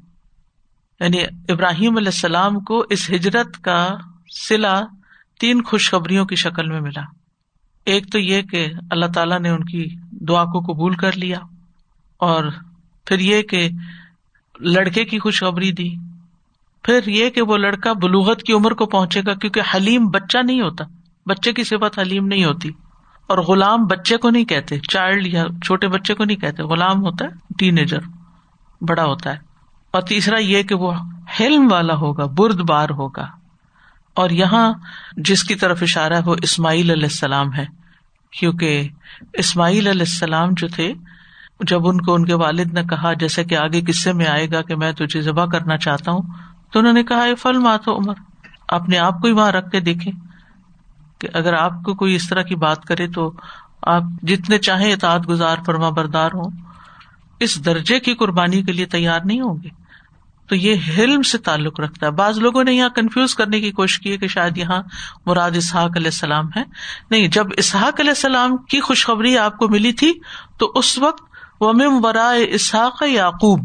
یعنی 1.00 1.24
ابراہیم 1.50 1.98
علیہ 1.98 2.08
السلام 2.08 2.60
کو 2.60 2.86
اس 2.90 3.10
ہجرت 3.10 3.58
کا 3.58 3.90
سلا 4.50 4.82
تین 5.40 5.64
خوشخبریوں 5.64 6.26
کی 6.26 6.36
شکل 6.36 6.70
میں 6.70 6.82
ملا۔ 6.82 7.23
ایک 7.86 8.12
تو 8.12 8.20
یہ 8.20 8.42
کہ 8.42 8.68
اللہ 8.92 9.06
تعالیٰ 9.06 9.40
نے 9.40 9.50
ان 9.50 9.64
کی 9.64 9.96
دعا 10.12 10.46
کو 10.46 10.74
قبول 10.74 10.96
کر 10.96 11.18
لیا 11.18 11.38
اور 12.18 12.44
پھر 13.06 13.20
یہ 13.20 13.42
کہ 13.42 13.70
لڑکے 14.60 15.06
کی 15.06 15.20
خوشخبری 15.20 15.72
دی۔ 15.72 15.90
پھر 16.84 17.00
یہ 17.08 17.30
کہ 17.30 17.42
وہ 17.42 17.58
لڑکا 17.58 17.94
بلوغت 17.94 18.44
کی 18.44 18.54
عمر 18.54 18.72
کو 18.72 18.86
پہنچے 18.86 19.22
گا 19.28 19.34
کیونکہ 19.34 19.62
حلیم 19.76 20.08
بچہ 20.08 20.38
نہیں 20.38 20.62
ہوتا۔ 20.62 20.86
بچے 21.26 21.54
کی 21.54 21.64
صفت 21.64 22.00
حلیم 22.00 22.28
نہیں 22.28 22.46
ہوتی۔ 22.46 22.70
اور 23.28 23.38
غلام 23.38 23.86
بچے 23.86 24.18
کو 24.18 24.30
نہیں 24.30 24.46
کہتے۔ 24.46 24.80
چائلڈ 24.80 25.28
یا 25.28 25.46
چھوٹے 25.66 25.88
بچے 25.88 26.14
کو 26.14 26.24
نہیں 26.24 26.38
کہتے۔ 26.38 26.64
غلام 26.64 27.02
ہوتا 27.04 27.26
ہے 27.26 27.30
ٹین 27.58 27.78
ایجر 27.78 28.00
بڑا 28.82 29.06
ہوتا 29.06 29.32
ہے۔ 29.32 29.38
اور 29.92 30.02
تیسرا 30.02 30.40
یہ 30.40 30.64
کہ 30.64 30.76
وہ 30.76 30.94
حلم 31.40 31.68
والا 31.72 31.96
ہوگا 31.96 32.26
برد 32.26 32.70
بار 32.70 32.90
ہوگا۔ 32.90 33.43
اور 34.14 34.30
یہاں 34.30 34.74
جس 35.18 35.44
کی 35.44 35.56
طرف 35.56 35.84
اشارہ 35.84 36.22
وہ 36.26 36.36
اسماعیل 36.42 36.92
علیہ 36.92 37.04
السلام 37.04 37.54
ہے، 37.54 37.66
کیونکہ 38.32 38.90
اسماعیل 39.34 39.88
علیہ 39.88 40.02
السلام 40.02 40.50
جو 40.58 40.68
تھے، 40.68 40.94
جب 41.60 41.88
ان 41.88 42.02
کو 42.02 42.14
ان 42.14 42.26
کے 42.26 42.34
والد 42.34 42.74
نے 42.74 42.84
کہا، 42.84 43.14
جیسے 43.14 43.44
کہ 43.44 43.56
آگے 43.56 43.82
قصے 43.82 44.14
میں 44.14 44.26
آئے 44.26 44.52
گا 44.52 44.62
کہ 44.62 44.76
میں 44.76 44.92
تجھے 44.92 45.22
ذبح 45.22 45.46
کرنا 45.46 45.78
چاہتا 45.78 46.12
ہوں، 46.12 46.22
تو 46.72 46.80
انہوں 46.80 46.94
نے 46.94 47.04
کہا 47.04 47.26
فل 47.40 47.58
ماتو 47.58 47.98
عمر، 47.98 48.14
اپنے 48.68 48.98
آپ 48.98 49.22
کو 49.22 49.28
ہی 49.28 49.34
وہاں 49.34 49.52
رکھ 49.52 49.70
کے 49.70 49.80
دیکھے 49.80 50.12
کہ 51.20 51.28
اگر 51.34 51.54
آپ 51.54 51.72
کو 51.86 51.94
کوئی 51.94 52.16
اس 52.16 52.30
طرح 52.30 52.42
کی 52.42 52.56
بات 52.56 52.86
کرے 52.86 53.08
تو 53.08 53.32
آپ 53.82 54.04
جتنے 54.22 54.58
چاہیں 54.58 54.94
اطاعت 54.94 55.30
گزار، 55.30 55.58
فرما 55.66 55.90
بردار 55.90 56.30
ہوں۔ 56.34 56.52
اس 57.40 57.66
درجے 57.66 58.00
کی 58.00 58.14
قربانی 58.14 58.62
کے 58.62 58.72
لیے 58.72 58.86
تیار 58.86 59.20
نہیں 59.26 59.42
ہوں 59.42 59.64
گے۔ 59.64 59.83
تو 60.54 60.58
یہ 60.58 60.76
حلم 60.98 61.22
سے 61.22 61.38
تعلق 61.38 61.80
رکھتا 61.80 62.06
ہے۔ 62.06 62.12
بعض 62.12 62.38
لوگوں 62.38 62.64
نے 62.64 62.74
یہاں 62.74 62.90
کنفیوز 62.90 63.36
کرنے 63.36 63.62
کی 63.62 63.72
کوشش 63.72 64.00
کی 64.00 64.18
کہ 64.18 64.28
شاید 64.28 64.58
یہاں 64.58 64.82
مراد 65.26 65.52
اسحاق 65.56 65.92
علیہ 65.96 66.08
السلام 66.08 66.46
ہے 66.56 66.64
نہیں، 67.12 67.28
جب 67.28 67.46
اسحاق 67.58 68.00
علیہ 68.00 68.10
السلام 68.10 68.58
کی 68.58 68.80
خوشخبری 68.80 69.38
آپ 69.38 69.58
کو 69.58 69.68
ملی 69.68 69.92
تھی، 69.92 70.14
تو 70.60 70.72
اس 70.76 70.98
وقت 70.98 71.24
ومم 71.60 72.02
برائے 72.02 72.48
اسحاق 72.50 73.04
یعقوب 73.04 73.60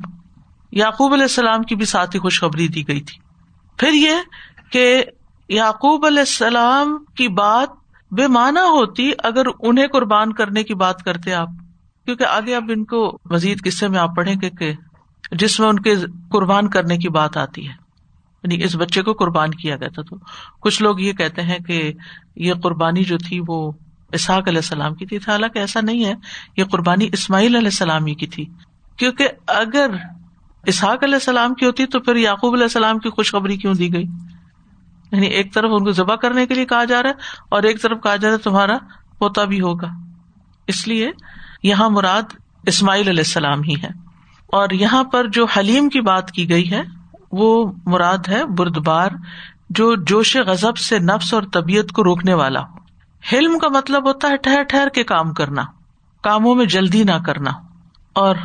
یعقوب 0.73 1.13
علیہ 1.13 1.25
السلام 1.25 1.63
کی 1.63 1.75
بھی 1.75 1.85
ساتھ 1.85 2.17
ہی 2.17 2.21
خوشخبری 2.21 2.69
دی 2.69 2.89
گئی 2.89 3.01
تھی۔ 3.01 3.19
پھر 3.79 3.93
یہ 3.93 4.15
کہ 4.73 5.05
یعقوب 5.49 6.07
علیہ 6.07 6.19
السلام 6.19 7.05
کی 7.05 7.29
بات 7.29 7.69
بے 8.11 8.27
معنی 8.27 8.61
ہوتی 8.61 9.11
اگر 9.25 9.45
انہیں 9.61 9.87
قربان 9.87 10.33
کرنے 10.33 10.63
کی 10.63 10.75
بات 10.75 11.03
کرتے 11.03 11.33
آپ۔ 11.33 11.49
کیونکہ 12.05 12.25
آگے 12.25 12.57
اب 12.57 12.65
ان 12.69 12.85
کو 12.85 13.19
مزید 13.31 13.65
قصے 13.65 13.89
میں 13.89 13.99
آپ 13.99 14.17
پڑھیں 14.17 14.37
کہ 14.37 14.73
جس 15.33 15.61
میں 15.61 15.69
ان 15.69 15.81
کے 15.81 15.95
قربان 16.31 16.69
کرنے 16.69 16.99
کی 16.99 17.09
بات 17.09 17.37
آتی 17.37 17.69
ہے۔ 17.69 17.89
یعنی 18.43 18.65
اس 18.65 18.77
بچے 18.77 19.03
کو 19.03 19.13
قربان 19.13 19.51
کیا 19.51 19.77
گیا 19.77 19.89
تھا 19.89 20.03
تو 20.03 20.17
کچھ 20.61 20.83
لوگ 20.83 21.01
یہ 21.01 21.13
کہتے 21.13 21.43
ہیں 21.43 21.59
کہ 21.59 21.93
یہ 22.37 22.55
قربانی 22.55 23.05
جو 23.05 23.19
تھی 23.19 23.41
وہ 23.49 23.73
اسحاق 24.13 24.49
علیہ 24.49 24.59
السلام 24.59 24.95
کی 24.95 25.07
تھی۔ 25.07 25.17
حالانکہ 25.17 25.59
ایسا 25.59 25.81
نہیں 25.81 26.05
ہے، 26.05 26.15
یہ 26.57 26.65
قربانی 26.65 27.09
اسماعیل 27.13 27.57
علیہ 27.57 27.67
السلام 27.67 28.07
ہی 28.07 28.15
کی 28.15 28.27
تھی۔ 28.27 28.45
کیونکہ 28.97 29.29
اگر 29.47 29.91
اسحاق 30.67 31.05
علیہ 31.05 31.15
السلام 31.15 31.55
کی 31.55 31.67
ہوتی 31.67 31.87
تو 31.87 32.01
پھر 32.01 32.17
یعقوب 32.17 32.53
علیہ 32.55 32.65
السلام 32.65 32.99
کی 32.99 33.11
خوشخبری 33.11 33.57
کیوں 33.57 33.75
دی 33.75 33.95
گئی؟ 33.95 34.05
یعنی 35.13 35.27
ایک 35.27 35.55
طرف 35.55 35.71
ان 35.73 35.85
کو 35.85 35.91
ذبح 35.91 36.15
کرنے 36.15 36.47
کے 36.47 36.55
لیے 36.55 36.65
کہا 36.65 36.85
جا 36.85 37.03
رہا 37.03 37.09
ہے 37.09 37.15
اور 37.49 37.63
ایک 37.63 37.83
طرف 37.83 37.99
کہا 38.03 38.17
جا 38.17 38.29
رہا 38.29 38.35
ہے 38.35 38.39
تمہارا 38.39 38.77
پوتا 39.19 39.45
بھی 39.45 39.61
ہوگا۔ 39.61 39.89
اس 40.67 40.89
لیے 40.89 41.11
یہاں 41.63 41.91
مراد 41.91 42.23
اسماعیل 42.67 43.09
علیہ 43.09 43.21
السلام 43.21 43.61
ہی 43.61 43.75
ہے۔ 43.83 44.08
اور 44.49 44.71
یہاں 44.71 45.05
پر 45.05 45.29
جو 45.29 45.45
حلیم 45.45 45.89
کی 45.89 46.01
بات 46.01 46.31
کی 46.31 46.51
گئی 46.51 46.73
ہے، 46.73 46.83
وہ 47.33 47.73
مراد 47.87 48.29
ہے 48.29 48.45
بردبار، 48.45 49.11
جو 49.71 49.95
جوش 49.95 50.37
غزب 50.37 50.77
سے 50.77 50.99
نفس 50.99 51.35
اور 51.35 51.43
طبیعت 51.53 51.93
کو 51.93 52.05
روکنے 52.05 52.35
والا۔ 52.35 52.61
ہو 52.61 52.79
حلم 53.33 53.59
کا 53.59 53.69
مطلب 53.69 54.07
ہوتا 54.07 54.29
ہے 54.29 54.37
ٹھہر 54.37 54.63
ٹھہر 54.63 54.89
کے 54.89 55.05
کام 55.05 55.35
کرنا، 55.35 55.63
کاموں 56.23 56.55
میں 56.55 56.67
جلدی 56.67 57.03
نہ 57.03 57.25
کرنا۔ 57.27 57.51
اور 58.13 58.37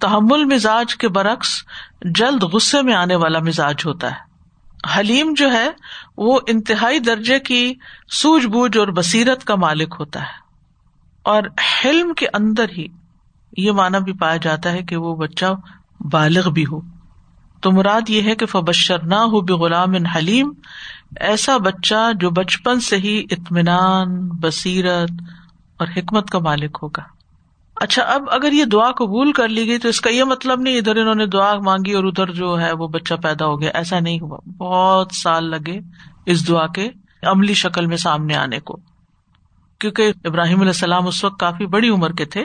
تحمل 0.00 0.44
مزاج 0.44 0.96
کے 0.96 1.08
برعکس، 1.08 1.64
جلد 2.02 2.42
غصے 2.42 2.82
میں 2.82 2.94
آنے 2.94 3.14
والا 3.14 3.38
مزاج 3.38 3.76
ہوتا 3.86 4.10
ہے۔ 4.10 4.30
حلیم 4.98 5.34
جو 5.36 5.52
ہے، 5.52 5.70
وہ 6.16 6.40
انتہائی 6.48 6.98
درجے 6.98 7.38
کی 7.38 7.74
سوجھ 8.10 8.46
بوجھ 8.46 8.78
اور 8.78 8.88
بصیرت 8.88 9.44
کا 9.44 9.54
مالک 9.54 9.94
ہوتا 9.98 10.20
ہے۔ 10.20 10.40
اور 11.22 11.42
حلم 11.84 12.14
کے 12.14 12.26
اندر 12.32 12.66
ہی 12.76 12.88
یہ 13.56 13.72
مانا 13.72 13.98
بھی 13.98 14.12
پایا 14.12 14.36
جاتا 14.36 14.72
ہے 14.72 14.82
کہ 14.82 14.96
وہ 14.96 15.16
بچہ 15.16 15.46
بالغ 16.00 16.50
بھی 16.50 16.64
ہو۔ 16.72 16.80
تو 17.60 17.72
مراد 17.72 18.10
یہ 18.10 18.22
ہے 18.22 18.34
کہ 18.34 18.46
فبشر 18.46 19.02
نہ 19.02 19.14
ہو 19.14 19.40
بے 19.40 19.52
غلام 19.52 20.06
حلیم 20.06 20.52
ایسا 21.20 21.56
بچہ 21.56 22.12
جو 22.20 22.30
بچپن 22.30 22.80
سے 22.80 22.96
ہی 22.96 23.24
اطمینان، 23.30 24.28
بصیرت 24.28 25.10
اور 25.78 25.86
حکمت 25.96 26.30
کا 26.30 26.38
مالک 26.38 26.78
ہوگا۔ 26.82 27.02
اچھا 27.76 28.02
اب 28.02 28.22
اگر 28.30 28.52
یہ 28.52 28.64
دعا 28.64 28.92
قبول 28.92 29.32
کر 29.32 29.48
لی 29.48 29.66
گئی 29.66 29.78
تو 29.78 29.88
اس 29.88 30.00
کا 30.00 30.10
یہ 30.10 30.24
مطلب 30.24 30.60
نہیں، 30.60 30.78
ادھر 30.78 30.96
انہوں 30.96 31.14
نے 31.14 31.26
دعا 31.26 31.54
مانگی 31.58 31.92
اور 31.92 32.04
ادھر 32.04 32.30
جو 32.30 32.60
ہے 32.60 32.72
وہ 32.72 32.88
بچہ 32.88 33.14
پیدا 33.14 33.46
ہو 33.46 33.60
گیا۔ 33.60 33.70
ایسا 33.74 34.00
نہیں 34.00 34.20
ہوا۔ 34.20 34.38
بہت 34.58 35.08
سال 35.22 35.44
لگے 35.44 35.80
اس 36.26 36.48
دعا 36.48 36.66
کے 36.66 36.90
عملی 37.22 37.54
شکل 37.54 37.86
میں 37.86 37.96
سامنے 37.96 38.36
آنے 38.36 38.60
کو۔ 38.60 38.78
کیونکہ 39.80 40.12
ابراہیم 40.24 40.60
علیہ 40.60 40.70
السلام 40.70 41.06
اس 41.06 41.24
وقت 41.24 41.40
کافی 41.40 41.66
بڑی 41.66 41.88
عمر 41.88 42.12
کے 42.12 42.24
تھے۔ 42.24 42.44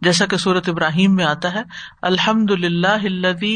جیسا 0.00 0.26
کہ 0.26 0.36
سورت 0.36 0.68
ابراہیم 0.68 1.14
میں 1.14 1.24
آتا 1.24 1.52
ہے 1.52 1.62
الحمد 2.02 2.50
للہ 2.50 3.46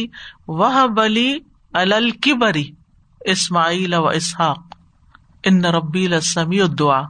وہ 0.48 0.86
بلی 0.86 1.38
الکبری 1.72 2.70
اسماعیل 3.20 3.94
و 3.94 4.08
اسحاق۔ 4.08 4.58
ان 5.44 5.64
ربی 5.64 6.06
السمی 6.06 6.60
دعا 6.78 7.02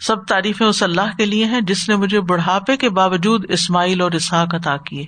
سب 0.00 0.26
تعریفیں 0.26 0.66
اس 0.66 0.82
اللہ 0.82 1.16
کے 1.16 1.24
لیے 1.24 1.44
ہیں 1.44 1.60
جس 1.60 1.88
نے 1.88 1.96
مجھے 1.96 2.20
بڑھاپے 2.20 2.76
کے 2.76 2.90
باوجود 2.90 3.44
اسماعیل 3.48 4.00
اور 4.00 4.12
اسحاق 4.12 4.54
عطا 4.54 4.76
کیے۔ 4.76 5.06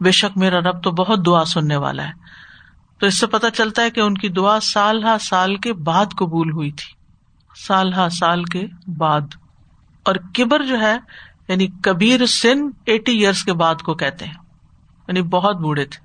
بے 0.00 0.10
شک 0.10 0.38
میرا 0.38 0.58
رب 0.58 0.82
تو 0.82 0.90
بہت 0.90 1.26
دعا 1.26 1.44
سننے 1.44 1.76
والا 1.76 2.06
ہے۔ 2.06 2.12
تو 2.98 3.06
اس 3.06 3.18
سے 3.18 3.26
پتا 3.26 3.50
چلتا 3.50 3.82
ہے 3.82 3.90
کہ 3.90 4.00
ان 4.00 4.14
کی 4.14 4.28
دعا 4.28 4.60
سال 4.60 5.04
ہا 5.04 5.16
سال 5.20 5.56
کے 5.56 5.72
بعد 5.72 6.06
قبول 6.18 6.52
ہوئی 6.52 6.70
تھی۔ 6.70 6.92
سال 7.66 7.94
ہا 7.94 8.08
سال 8.08 8.44
کے 8.44 8.66
بعد۔ 8.86 9.20
اور 10.04 10.14
کبر 10.34 10.62
جو 10.62 10.80
ہے 10.80 10.96
یعنی 11.48 11.66
کبیر 11.66 12.26
سن 12.26 12.70
ایٹی 12.86 13.12
ایئرس 13.12 13.44
کے 13.44 13.52
بعد 13.52 13.74
کو 13.74 13.94
کہتے 13.94 14.24
ہیں 14.24 14.34
یعنی 15.08 15.22
بہت 15.22 15.56
بوڑھے 15.56 15.84
تھے۔ 15.84 16.04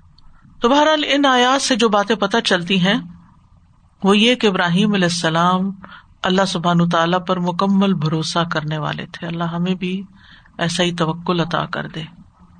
تو 0.60 0.68
بہرحال 0.68 1.02
ان 1.06 1.26
آیات 1.26 1.62
سے 1.62 1.76
جو 1.76 1.88
باتیں 1.88 2.16
پتہ 2.16 2.36
چلتی 2.44 2.80
ہیں، 2.80 3.00
وہ 4.02 4.18
یہ 4.18 4.34
کہ 4.34 4.46
ابراہیم 4.46 4.94
علیہ 4.94 5.04
السلام 5.04 5.70
اللہ 6.22 6.44
سبحان 6.44 6.88
تعالیٰ 6.88 7.26
پر 7.26 7.38
مکمل 7.40 7.94
بھروسہ 7.94 8.38
کرنے 8.52 8.78
والے 8.78 9.06
تھے۔ 9.12 9.26
اللہ 9.26 9.44
ہمیں 9.44 9.74
بھی 9.74 10.02
ایسا 10.58 10.82
ہی 10.82 10.94
توکل 10.94 11.40
عطا 11.40 11.66
کر 11.66 11.88
دے۔ 11.88 12.02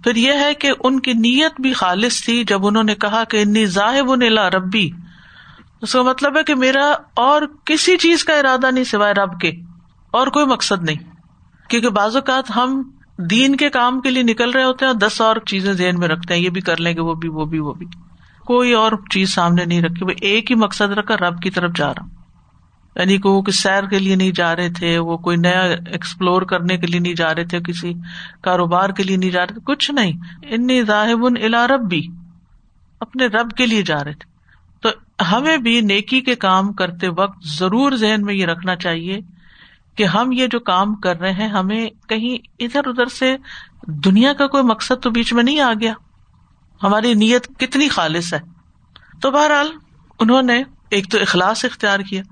پھر 0.05 0.17
یہ 0.17 0.33
ہے 0.33 0.55
کہ 0.55 0.71
ان 0.85 1.01
کی 1.01 1.13
نیت 1.13 1.61
بھی 1.61 1.73
خالص 1.73 2.25
تھی۔ 2.25 2.45
جب 2.45 2.67
انہوں 2.67 2.83
نے 2.83 2.95
کہا 2.95 3.25
کہ 3.25 3.43
انی 3.43 3.67
ذاہب 3.67 4.15
نیلا 4.15 4.51
ربی، 4.51 4.91
اس 5.83 5.93
کا 5.93 6.03
مطلب 6.03 6.37
ہے 6.37 6.43
کہ 6.43 6.55
میرا 6.55 6.95
اور 7.15 7.43
کسی 7.65 7.97
چیز 7.97 8.25
کا 8.25 8.35
ارادہ 8.35 8.71
نہیں 8.71 8.85
سوائے 8.85 9.15
رب 9.15 9.41
کے، 9.41 9.53
اور 10.11 10.27
کوئی 10.27 10.47
مقصد 10.47 10.85
نہیں۔ 10.85 11.10
کیونکہ 11.71 11.89
بعض 11.89 12.17
اوقات 12.17 12.57
ہم 12.57 12.91
دین 13.19 13.57
کے 13.57 13.71
کام 13.71 14.01
کے 14.01 14.11
لیے 14.11 14.23
نکل 14.23 14.51
رہے 14.51 14.65
ہوتے 14.65 14.85
ہیں 14.85 14.93
اور 14.93 15.09
دس 15.09 15.21
اور 15.21 15.37
چیزیں 15.47 15.73
ذہن 15.73 15.99
میں 15.99 16.09
رکھتے 16.09 16.35
ہیں، 16.35 16.41
یہ 16.41 16.51
بھی 16.51 16.61
کر 16.61 16.77
لیں 16.77 16.95
گے، 16.95 17.01
وہ 17.01 17.15
بھی 17.15 17.29
وہ 17.29 17.45
بھی 17.45 17.59
وہ 17.59 17.75
بھی۔ 17.75 17.87
کوئی 18.47 18.73
اور 18.73 18.93
چیز 19.11 19.35
سامنے 19.35 19.65
نہیں 19.65 19.83
رکھی، 19.83 20.05
وہ 20.05 20.11
ایک 20.21 20.51
ہی 20.51 20.57
مقصد 20.57 20.91
رکھا، 20.93 21.17
رب 21.17 21.43
کی 21.43 21.51
طرف 21.51 21.71
جا 21.77 21.91
رہا۔ 21.91 22.03
ہوں 22.03 22.11
یعنی 22.97 23.19
کہ 23.19 23.29
وہ 23.29 23.43
سیر 23.53 23.85
کے 23.85 23.99
لیے 23.99 24.17
نہیں 24.17 24.31
جا 24.31 24.57
رہے 24.57 24.69
تھے، 24.73 24.99
وہ 24.99 25.17
کوئی 25.17 25.37
نیا 25.37 25.63
ایکسپلور 25.63 26.43
کرنے 26.43 26.77
کے 26.77 26.87
لیے 26.87 27.01
نہیں 27.01 27.15
جا 27.15 27.35
رہے 27.35 27.45
تھے، 27.45 27.61
کسی 27.61 27.95
کاروبار 28.43 28.91
کے 28.91 29.03
لیے 29.03 29.17
نہیں 29.17 29.31
جا 29.31 29.41
رہے 29.41 29.55
تھے، 29.55 29.61
کچھ 29.65 29.91
نہیں۔ 29.91 30.13
انی 30.43 30.83
ذاہب 30.83 31.25
الا 31.25 31.69
ربی، 31.69 32.03
اپنے 33.01 33.27
رب 33.27 33.51
کے 33.51 33.67
لیے 33.67 33.83
جا 33.83 34.05
رہے 34.05 34.15
تھے۔ 34.15 34.31
تو 34.81 34.89
ہمیں 35.25 35.57
بھی 35.57 35.81
نیکی 35.81 36.21
کے 36.21 36.35
کام 36.35 36.73
کرتے 36.73 37.09
وقت 37.09 37.47
ضرور 37.47 37.93
ذہن 37.93 38.23
میں 38.23 38.35
یہ 38.35 38.47
رکھنا 38.47 38.77
چاہیے 38.77 39.21
کہ 40.01 40.05
ہم 40.05 40.33
یہ 40.33 40.47
جو 40.47 40.61
کام 40.61 40.95
کر 40.95 41.21
رہے 41.21 41.33
ہیں، 41.33 41.49
ہمیں 41.49 41.91
کہیں 42.09 42.49
ادھر 42.59 42.81
ادھر 42.87 43.07
سے 43.07 43.37
دنیا 43.87 44.33
کا 44.33 44.47
کوئی 44.47 44.63
مقصد 44.63 45.03
تو 45.03 45.11
بیچ 45.11 45.33
میں 45.33 45.43
نہیں 45.43 45.61
آ 45.61 45.73
گیا۔ 45.81 45.93
ہماری 46.83 47.15
نیت 47.15 47.59
کتنی 47.59 47.89
خالص 47.89 48.35
ہے۔ 48.35 48.41
تو 49.23 49.31
بہرحال 49.31 49.73
انہوں 50.19 50.43
نے 50.43 50.63
ایک 50.91 51.11
تو 51.11 51.19
اخلاص 51.19 51.65
اختیار 51.65 52.01
کیا۔ 52.01 52.23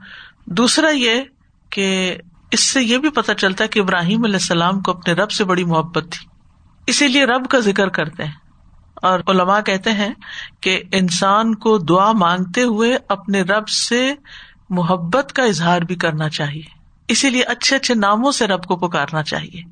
دوسرا 0.46 0.88
یہ 0.90 1.22
کہ 1.70 2.16
اس 2.50 2.60
سے 2.60 2.82
یہ 2.82 2.98
بھی 2.98 3.08
پتا 3.08 3.34
چلتا 3.34 3.64
ہے 3.64 3.68
کہ 3.68 3.80
ابراہیم 3.80 4.24
علیہ 4.24 4.34
السلام 4.34 4.80
کو 4.80 4.90
اپنے 4.90 5.14
رب 5.14 5.30
سے 5.30 5.44
بڑی 5.44 5.64
محبت 5.64 6.06
تھی۔ 6.10 6.26
اسی 6.86 7.08
لیے 7.08 7.24
رب 7.24 7.48
کا 7.48 7.58
ذکر 7.58 7.88
کرتے 7.88 8.24
ہیں۔ 8.24 8.32
اور 9.02 9.20
علماء 9.28 9.60
کہتے 9.60 9.92
ہیں 9.92 10.14
کہ 10.60 10.82
انسان 10.92 11.54
کو 11.54 11.78
دعا 11.78 12.12
مانگتے 12.12 12.62
ہوئے 12.62 12.98
اپنے 13.08 13.42
رب 13.42 13.68
سے 13.68 14.14
محبت 14.70 15.32
کا 15.32 15.42
اظہار 15.42 15.82
بھی 15.82 15.94
کرنا 15.94 16.28
چاہیے۔ 16.28 16.77
اسی 17.08 17.30
لیے 17.30 17.42
اچھے 17.42 17.76
اچھے 17.76 17.94
ناموں 17.94 18.32
سے 18.32 18.46
رب 18.46 18.64
کو 18.64 18.76
پکارنا 18.76 19.22
چاہیے 19.22 19.62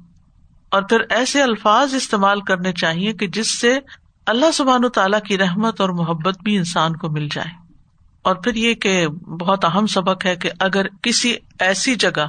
اور 0.68 0.82
پھر 0.82 1.00
ایسے 1.10 1.42
الفاظ 1.42 1.94
استعمال 1.94 2.40
کرنے 2.40 2.72
چاہیے 2.72 3.12
کہ 3.12 3.26
جس 3.26 3.60
سے 3.60 3.78
اللہ 4.26 4.50
سبحان 4.54 4.84
و 4.84 4.88
تعالیٰ 4.88 5.20
کی 5.20 5.38
رحمت 5.38 5.80
اور 5.80 5.88
محبت 5.88 6.38
بھی 6.42 6.56
انسان 6.56 6.96
کو 6.96 7.10
مل 7.10 7.28
جائے۔ 7.32 7.66
اور 8.22 8.36
پھر 8.36 8.54
یہ 8.54 8.74
کہ 8.74 9.08
بہت 9.08 9.64
اہم 9.64 9.86
سبق 9.86 10.26
ہے 10.26 10.36
کہ 10.36 10.50
اگر 10.60 10.86
کسی 11.02 11.36
ایسی 11.60 11.94
جگہ 11.94 12.26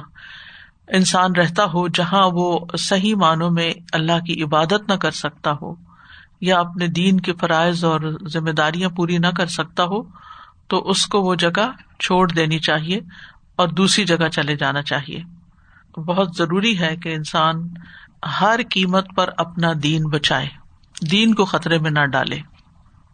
انسان 0.88 1.32
رہتا 1.36 1.64
ہو 1.64 1.88
جہاں 1.88 2.30
وہ 2.32 2.58
صحیح 2.78 3.14
معنوں 3.14 3.50
میں 3.50 3.74
اللہ 3.92 4.24
کی 4.26 4.42
عبادت 4.42 4.88
نہ 4.88 4.94
کر 4.94 5.10
سکتا 5.10 5.52
ہو 5.62 5.74
یا 6.40 6.58
اپنے 6.60 6.86
دین 6.86 7.20
کے 7.20 7.32
فرائض 7.32 7.84
اور 7.84 8.00
ذمہ 8.28 8.50
داریاں 8.50 8.88
پوری 8.88 9.18
نہ 9.18 9.26
کر 9.26 9.46
سکتا 9.46 9.84
ہو، 9.84 10.02
تو 10.68 10.90
اس 10.90 11.06
کو 11.06 11.22
وہ 11.22 11.34
جگہ 11.34 11.70
چھوڑ 11.98 12.28
دینی 12.28 12.58
چاہیے۔ 12.58 13.00
اور 13.58 13.68
دوسری 13.68 14.04
جگہ 14.04 14.28
چلے 14.28 14.56
جانا 14.56 14.82
چاہیے۔ 14.82 15.22
بہت 16.00 16.36
ضروری 16.36 16.78
ہے 16.78 16.96
کہ 16.96 17.14
انسان 17.14 17.68
ہر 18.40 18.60
قیمت 18.70 19.06
پر 19.16 19.30
اپنا 19.36 19.72
دین 19.82 20.04
بچائے، 20.04 20.48
دین 21.10 21.34
کو 21.34 21.44
خطرے 21.44 21.78
میں 21.78 21.90
نہ 21.90 22.06
ڈالے۔ 22.06 22.36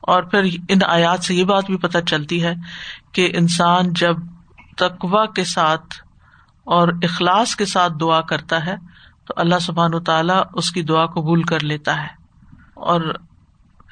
اور 0.00 0.22
پھر 0.22 0.42
ان 0.68 0.78
آیات 0.86 1.24
سے 1.24 1.34
یہ 1.34 1.44
بات 1.44 1.66
بھی 1.66 1.76
پتہ 1.76 1.98
چلتی 2.06 2.42
ہے 2.42 2.54
کہ 3.12 3.30
انسان 3.34 3.92
جب 3.92 4.16
تقوا 4.76 5.26
کے 5.26 5.44
ساتھ 5.44 5.94
اور 6.64 6.88
اخلاص 7.02 7.56
کے 7.56 7.64
ساتھ 7.64 7.92
دعا 8.00 8.20
کرتا 8.20 8.66
ہے، 8.66 8.76
تو 9.24 9.34
اللہ 9.36 9.58
سبحان 9.60 9.94
و 9.94 10.00
تعالیٰ 10.00 10.42
اس 10.54 10.70
کی 10.70 10.82
دعا 10.82 11.06
قبول 11.06 11.42
کر 11.42 11.60
لیتا 11.60 12.02
ہے۔ 12.02 12.08
اور 12.74 13.14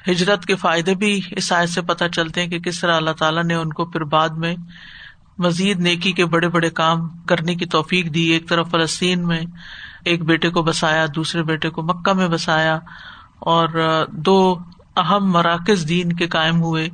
ہجرت 0.09 0.45
کے 0.45 0.55
فائدے 0.55 0.95
بھی 0.95 1.21
اس 1.31 1.51
آیت 1.51 1.69
سے 1.69 1.81
پتہ 1.81 2.03
چلتے 2.11 2.41
ہیں 2.41 2.47
کہ 2.47 2.59
کس 2.59 2.79
طرح 2.79 2.95
اللہ 2.95 3.11
تعالیٰ 3.11 3.43
نے 3.43 3.53
ان 3.53 3.69
کو 3.69 3.85
پھر 3.85 4.03
بعد 4.03 4.29
میں 4.29 4.55
مزید 5.37 5.79
نیکی 5.79 6.11
کے 6.11 6.25
بڑے 6.25 6.47
بڑے 6.47 6.69
کام 6.69 7.07
کرنے 7.09 7.55
کی 7.55 7.65
توفیق 7.65 8.13
دی۔ 8.13 8.21
ایک 8.21 8.49
طرف 8.49 8.69
فلسطین 8.71 9.27
میں 9.27 9.41
ایک 10.05 10.23
بیٹے 10.23 10.49
کو 10.49 10.61
بسایا، 10.61 11.05
دوسرے 11.15 11.43
بیٹے 11.43 11.69
کو 11.69 11.81
مکہ 11.81 12.13
میں 12.13 12.27
بسایا 12.27 12.79
اور 13.39 13.67
دو 14.11 14.57
اہم 14.97 15.31
مراکز 15.31 15.87
دین 15.89 16.13
کے 16.13 16.27
قائم 16.27 16.61
ہوئے 16.61 16.87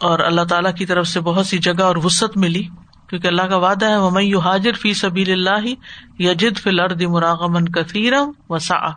اور 0.00 0.18
اللہ 0.18 0.40
تعالیٰ 0.40 0.74
کی 0.74 0.86
طرف 0.86 1.06
سے 1.08 1.20
بہت 1.20 1.46
سی 1.46 1.58
جگہ 1.58 1.82
اور 1.82 1.96
وسط 1.96 2.36
ملی 2.36 2.62
کیونکہ 3.08 3.26
اللہ 3.26 3.42
کا 3.42 3.56
وعدہ 3.56 3.88
ہے 3.88 3.96
ومئی 3.96 4.34
حاضر 4.34 4.72
فی 4.72 4.92
سبیل 4.94 5.32
اللہ 5.32 5.66
یجد 6.22 6.58
فی 6.58 6.70
الارض 6.70 7.02
مراغمن 7.02 7.64
کثیر 7.64 8.12
وسا 8.48 8.88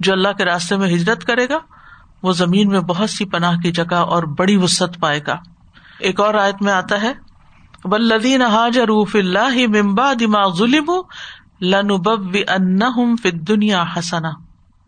جو 0.00 0.12
اللہ 0.12 0.32
کے 0.38 0.44
راستے 0.44 0.76
میں 0.76 0.88
ہجرت 0.88 1.24
کرے 1.24 1.48
گا، 1.48 1.58
وہ 2.22 2.32
زمین 2.32 2.68
میں 2.68 2.80
بہت 2.80 3.10
سی 3.10 3.24
پناہ 3.24 3.56
کی 3.56 3.72
جگہ 3.72 3.94
اور 3.94 4.22
بڑی 4.22 4.56
وسط 4.56 5.00
پائے 5.00 5.20
گا۔ 5.26 5.36
ایک 5.98 6.20
اور 6.20 6.34
آیت 6.34 6.62
میں 6.62 6.72
آتا 6.72 7.02
ہے 7.02 7.12
ولدین 7.84 8.42
حاجر 8.42 8.88
اللہ 9.14 9.82
ممبا 9.82 10.12
دماغ 10.20 10.54
ظلم 10.54 10.90
لنب 11.60 12.10
ان 12.48 13.16
فی 13.16 13.30
دنیا 13.30 13.84
حسنا 13.96 14.30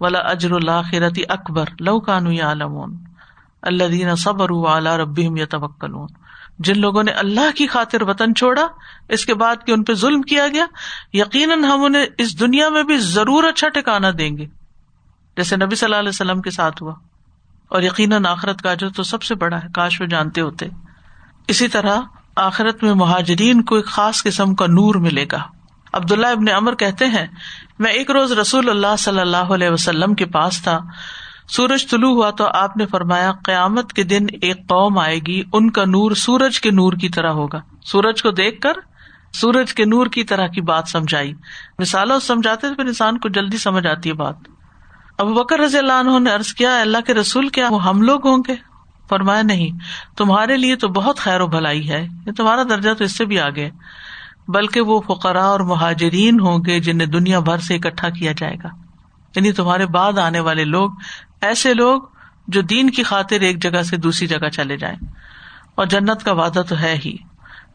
ولا 0.01 0.19
اجر 0.19 0.53
الآخرتی 0.53 1.23
اکبر 1.29 1.65
لو 1.81 2.01
کانو 2.01 2.31
عالمون 2.43 2.97
اللہ 3.63 3.85
دین 3.85 4.17
صبر 4.17 4.49
اعلیٰ 4.51 4.97
رب 4.97 5.19
یا 5.19 5.47
توکلون 5.47 6.09
جن 6.59 6.81
لوگوں 6.81 7.03
نے 7.03 7.13
اللہ 7.13 7.57
کی 7.57 7.67
خاطر 7.67 8.03
وطن 8.03 8.35
چھوڑا، 8.35 8.67
اس 9.09 9.27
کے 9.27 9.35
بعد 9.35 9.57
کہ 9.67 9.73
ان 9.73 9.85
پہ 9.85 9.95
ظلم 9.95 10.23
کیا 10.23 10.49
گیا، 10.49 10.67
یقیناً 11.13 11.65
ہم 11.65 11.85
انہیں 11.85 12.07
اس 12.19 12.41
دنیا 12.41 12.69
میں 12.69 12.83
بھی 12.83 12.97
ضرور 12.97 13.45
اچھا 13.45 13.69
ٹھکانا 13.69 14.11
دیں 14.19 14.37
گے۔ 14.37 14.47
جیسے 15.37 15.57
نبی 15.57 15.75
صلی 15.75 15.87
اللہ 15.87 15.97
علیہ 15.97 16.09
وسلم 16.09 16.41
کے 16.41 16.51
ساتھ 16.51 16.83
ہوا۔ 16.83 16.95
اور 17.69 17.83
یقیناً 17.83 18.27
آخرت 18.27 18.63
کا 18.63 18.75
جو 18.75 18.91
تو 18.91 19.03
سب 19.03 19.23
سے 19.23 19.35
بڑا 19.35 19.57
ہے، 19.57 19.69
کاش 19.75 20.01
وہ 20.01 20.07
جانتے 20.07 20.41
ہوتے۔ 20.41 20.67
اسی 21.49 21.69
طرح 21.69 22.01
آخرت 22.37 22.83
میں 22.83 22.95
مہاجرین 22.95 23.63
کو 23.63 23.75
ایک 23.77 23.87
خاص 23.87 24.23
قسم 24.23 24.55
کا 24.55 24.67
نور 24.67 24.95
ملے 24.95 25.27
گا۔ 25.33 25.39
عبداللہ 25.93 26.27
ابن 26.27 26.45
امر 26.49 26.75
کہتے 26.75 27.07
ہیں، 27.07 27.27
میں 27.79 27.93
ایک 27.93 28.11
روز 28.11 28.33
رسول 28.33 28.71
اللہ 28.71 28.97
صلی 28.99 29.21
اللہ 29.21 29.37
علیہ 29.37 29.71
وسلم 29.71 30.15
کے 30.15 30.27
پاس 30.27 30.63
تھا۔ 30.63 30.79
سورج 31.49 31.91
طلوع 31.91 32.11
ہوا 32.11 32.31
تو 32.31 32.47
آپ 32.47 32.77
نے 32.77 32.87
فرمایا، 32.87 33.33
قیامت 33.45 33.93
کے 33.93 34.03
دن 34.03 34.27
ایک 34.43 34.57
قوم 34.57 34.99
آئے 34.99 35.19
گی، 35.27 35.43
ان 35.53 35.71
کا 35.71 35.85
نور 35.85 36.11
سورج 36.11 36.61
کے 36.61 36.71
نور 36.71 36.93
کی 36.93 37.09
طرح 37.09 37.31
ہوگا۔ 37.31 37.61
سورج 37.85 38.23
کو 38.23 38.31
دیکھ 38.31 38.61
کر 38.61 38.73
سورج 39.33 39.75
کے 39.75 39.85
نور 39.85 40.07
کی 40.07 40.25
طرح 40.25 40.47
کی 40.47 40.61
بات 40.61 40.89
سمجھائی۔ 40.89 41.35
مثالوں 41.79 42.21
سمجھاتے 42.21 42.75
پھر 42.77 42.85
انسان 42.85 43.19
کو 43.19 43.29
جلدی 43.29 43.59
سمجھ 43.59 43.87
آتی 43.87 44.09
ہے 44.09 44.15
بات۔ 44.15 44.35
ابو 45.19 45.35
بکر 45.35 45.59
رضی 45.59 45.79
اللہ 45.79 45.93
عنہ 45.93 46.19
نے 46.19 46.31
ارض 46.31 46.47
کیا 46.47 46.81
اللہ 46.81 46.99
کے 47.07 47.15
رسول، 47.15 47.49
کیا 47.49 47.69
وہ 47.71 47.85
ہم 47.85 48.03
لوگ 48.03 48.27
ہوں 48.27 48.43
گے؟ 48.49 48.72
فرمایا 49.13 49.43
نہیں، 49.43 49.71
تمہارے 50.17 50.57
لیے 50.57 50.77
تو 50.77 50.89
بہت 50.89 51.19
خیر 51.19 51.41
و 51.41 51.47
بھلائی 51.47 51.91
ہے 51.91 52.07
تمہارا 52.37 52.63
درجہ 52.63 52.91
تو 52.99 53.05
اس 53.05 53.17
سے 53.17 53.25
بھی 53.25 53.41
آگے۔ 53.41 53.71
بلکہ 54.49 54.81
وہ 54.81 55.01
فقرا 55.01 55.45
اور 55.45 55.61
مہاجرین 55.61 56.41
ہوں 56.41 56.59
گے 56.67 56.81
جنہیں 56.81 57.09
دنیا 57.09 57.39
بھر 57.39 57.59
سے 57.59 57.75
اکٹھا 57.75 58.09
کیا 58.09 58.33
جائے 58.37 58.55
گا۔ 58.55 58.69
یعنی 59.37 59.53
تمہارے 59.53 59.87
بعد 59.87 60.19
آنے 60.19 60.41
والے 60.41 60.65
لوگ، 60.65 60.91
ایسے 61.41 61.75
لوگ 61.75 62.03
جو 62.49 62.61
دین 62.61 62.91
کی 62.91 63.03
خاطر 63.03 63.41
ایک 63.41 63.63
جگہ 63.63 63.83
سے 63.83 63.97
دوسری 63.97 64.27
جگہ 64.27 64.49
چلے 64.49 64.77
جائیں۔ 64.77 64.97
اور 65.75 65.87
جنت 65.87 66.25
کا 66.25 66.33
وعدہ 66.33 66.63
تو 66.69 66.79
ہے 66.79 66.99
ہی۔ 67.05 67.17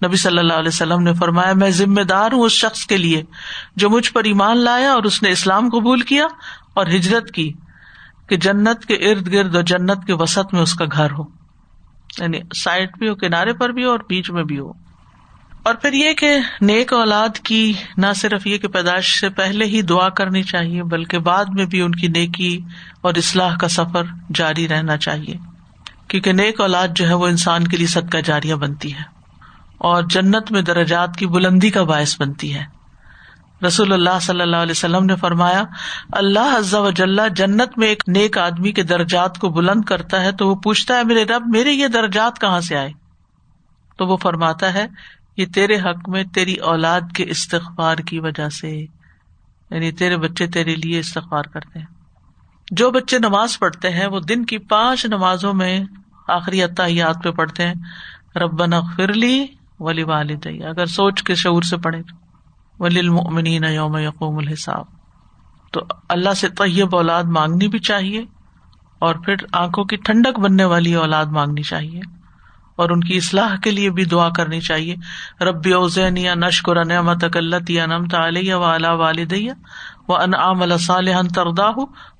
نبی 0.06 0.18
صلی 0.18 0.38
اللہ 0.38 0.54
علیہ 0.54 0.68
وسلم 0.68 1.04
نے 1.04 1.14
فرمایا، 1.14 1.54
میں 1.54 1.70
ذمہ 1.70 2.02
دار 2.02 2.32
ہوں 2.32 2.42
اس 2.42 2.52
شخص 2.52 2.86
کے 2.86 2.98
لیے 2.98 3.24
جو 3.76 3.90
مجھ 3.90 4.14
پر 4.14 4.24
ایمان 4.24 4.58
لایا 4.58 4.92
اور 4.92 5.04
اس 5.04 5.24
نے 5.24 5.30
اسلام 5.30 5.70
قبول 5.70 6.02
کیا 6.02 6.26
اور 6.74 6.88
ہجرت 6.88 7.32
کی۔ 7.32 7.54
کہ 8.28 8.38
جنت 8.38 8.86
کے 8.86 8.94
ارد 8.94 9.34
گرد 9.34 9.56
اور 9.56 9.64
جنت 9.64 10.06
کے 10.08 10.14
وسط 10.14 10.54
میں 10.54 10.62
اس 10.62 10.74
کا 10.74 10.86
گھر 10.92 11.12
ہو۔ 11.12 11.24
یعنی 12.20 12.40
سائڈ 12.56 12.90
بھی 12.98 13.10
ہو، 13.10 13.16
کنارے 13.16 13.54
پر 13.54 13.70
بھی 13.70 13.84
ہو 13.86 13.90
اور 13.90 14.00
بیچ 14.10 14.32
میں 14.32 14.44
بھی 14.44 14.60
ہو۔ 14.60 14.72
اور 15.64 15.74
پھر 15.74 15.94
یہ 15.94 16.14
کہ 16.14 16.38
نیک 16.62 16.94
اولاد 16.94 17.30
کی 17.30 17.74
نہ 17.98 18.06
صرف 18.16 18.48
یہ 18.48 18.58
کہ 18.58 18.68
پیدائش 18.68 19.20
سے 19.20 19.30
پہلے 19.30 19.66
ہی 19.66 19.82
دعا 19.82 20.10
کرنی 20.10 20.44
چاہیے، 20.44 20.84
بلکہ 20.84 21.20
بعد 21.20 21.46
میں 21.50 21.66
بھی 21.66 21.82
ان 21.82 21.92
کی 21.92 22.08
نیکی 22.08 22.60
اور 23.02 23.14
اصلاح 23.16 23.58
کا 23.58 23.68
سفر 23.68 24.04
جاری 24.36 24.68
رہنا 24.68 24.98
چاہیے۔ 24.98 25.36
کیونکہ 26.08 26.34
نیک 26.34 26.62
اولاد 26.62 26.88
جو 26.96 27.08
ہے 27.08 27.14
وہ 27.14 27.28
انسان 27.28 27.68
کے 27.68 27.78
لیے 27.78 27.88
صدقہ 27.88 28.18
جاریاں 28.18 28.58
بنتی 28.58 28.94
ہے 28.94 29.02
اور 29.78 30.04
جنت 30.10 30.52
میں 30.52 30.62
درجات 30.62 31.18
کی 31.18 31.28
بلندی 31.28 31.70
کا 31.70 31.84
باعث 31.84 32.22
بنتی 32.22 32.56
ہے۔ 32.56 32.77
رسول 33.66 33.94
اللہ 33.94 34.20
صلی 34.22 34.42
اللہ 34.42 34.56
علیہ 34.56 34.72
وسلم 34.72 35.06
نے 35.06 35.16
فرمایا، 35.16 35.64
اللہ 36.12 36.58
عزا 36.58 36.80
وجل 36.80 37.20
جنت 37.36 37.78
میں 37.78 37.88
ایک 37.88 38.04
نیک 38.08 38.38
آدمی 38.38 38.72
کے 38.72 38.84
درجات 38.84 39.38
کو 39.38 39.50
بلند 39.50 39.86
کرتا 39.86 40.22
ہے 40.22 40.32
تو 40.32 40.50
وہ 40.50 40.56
پوچھتا 40.56 40.98
ہے، 40.98 41.04
میرے 41.04 41.24
رب، 41.24 41.44
میرے 41.48 41.72
یہ 41.72 41.88
درجات 41.88 42.42
کہاں 42.42 42.62
سے 42.62 42.78
آئے؟ 42.78 42.90
تو 43.98 44.08
وہ 44.08 44.18
فرماتا 44.18 44.74
ہے، 44.74 44.88
یہ 45.38 45.46
تیرے 45.46 45.76
حق 45.76 46.10
میں 46.10 46.24
تیری 46.24 46.56
اولاد 46.56 47.02
کے 47.16 47.26
استغفار 47.28 47.96
کی 47.96 48.20
وجہ 48.20 48.50
سے 48.50 48.70
یعنی 49.72 49.92
تیرے 49.92 50.18
بچے 50.18 50.48
تیرے 50.48 50.76
لیے 50.76 51.00
استغفار 51.00 51.44
کرتے 51.44 51.80
ہیں۔ 51.80 51.86
جو 52.72 52.92
بچے 52.92 53.20
نماز 53.20 53.60
پڑھتے 53.60 53.90
ہیں، 53.90 54.08
وہ 54.08 54.20
دن 54.20 54.46
کی 54.46 54.58
پانچ 54.58 55.06
نمازوں 55.06 55.54
میں 55.54 55.80
آخری 56.28 56.64
اتحیات 56.64 57.24
پہ 57.24 57.32
پڑھتے 57.32 57.68
ہیں۔ 57.68 57.74
ربن 58.36 58.72
فرلی 58.96 59.48
ولی 59.80 60.04
والد 60.04 60.48
اگر 60.68 60.86
سوچ 60.86 61.24
کے 61.24 61.36
شعور 61.36 61.62
سے 61.62 61.78
پڑھے 61.78 61.98
ولی 61.98 62.27
وللمؤمنین 62.80 63.64
یوم 63.64 63.98
یقوم 63.98 64.38
الحساب۔ 64.38 64.86
تو 65.72 65.82
اللہ 66.10 66.34
سے 66.34 66.50
طیب 66.50 66.96
اولاد 66.96 67.24
مانگنی 67.24 67.68
بھی 67.68 67.80
چاہیے 67.80 68.26
اور 69.00 69.16
پھر 69.16 69.36
آنکھوں 69.54 69.84
کی 69.84 69.96
ٹھنڈک 69.96 70.40
بننے 70.40 70.66
والی 70.66 70.94
اولاد 70.94 71.26
مانگنی 71.26 71.64
چاہیے 71.64 72.00
اور 72.76 72.90
ان 72.90 73.02
کی 73.02 73.18
اصلاح 73.18 73.56
کے 73.56 73.72
لیے 73.72 73.90
بھی 73.90 74.06
دعا 74.06 74.30
کرنی 74.30 74.62
چاہیے۔ 74.62 74.96
ربی 75.44 75.72
اوزین 75.72 76.18
یا 76.18 76.34
نشکر 76.36 76.86
نعمت 76.86 77.24
اکلت 77.24 77.70
یا 77.70 77.86
نمت 77.86 78.16
علیہ 78.16 78.54
و 78.54 78.64
اعلیٰ 78.64 78.96
والدیہ 78.96 79.52
وہ 80.08 80.18
ان 80.18 80.34
عام 80.34 80.78
صالح 80.78 81.22
تردا 81.36 81.70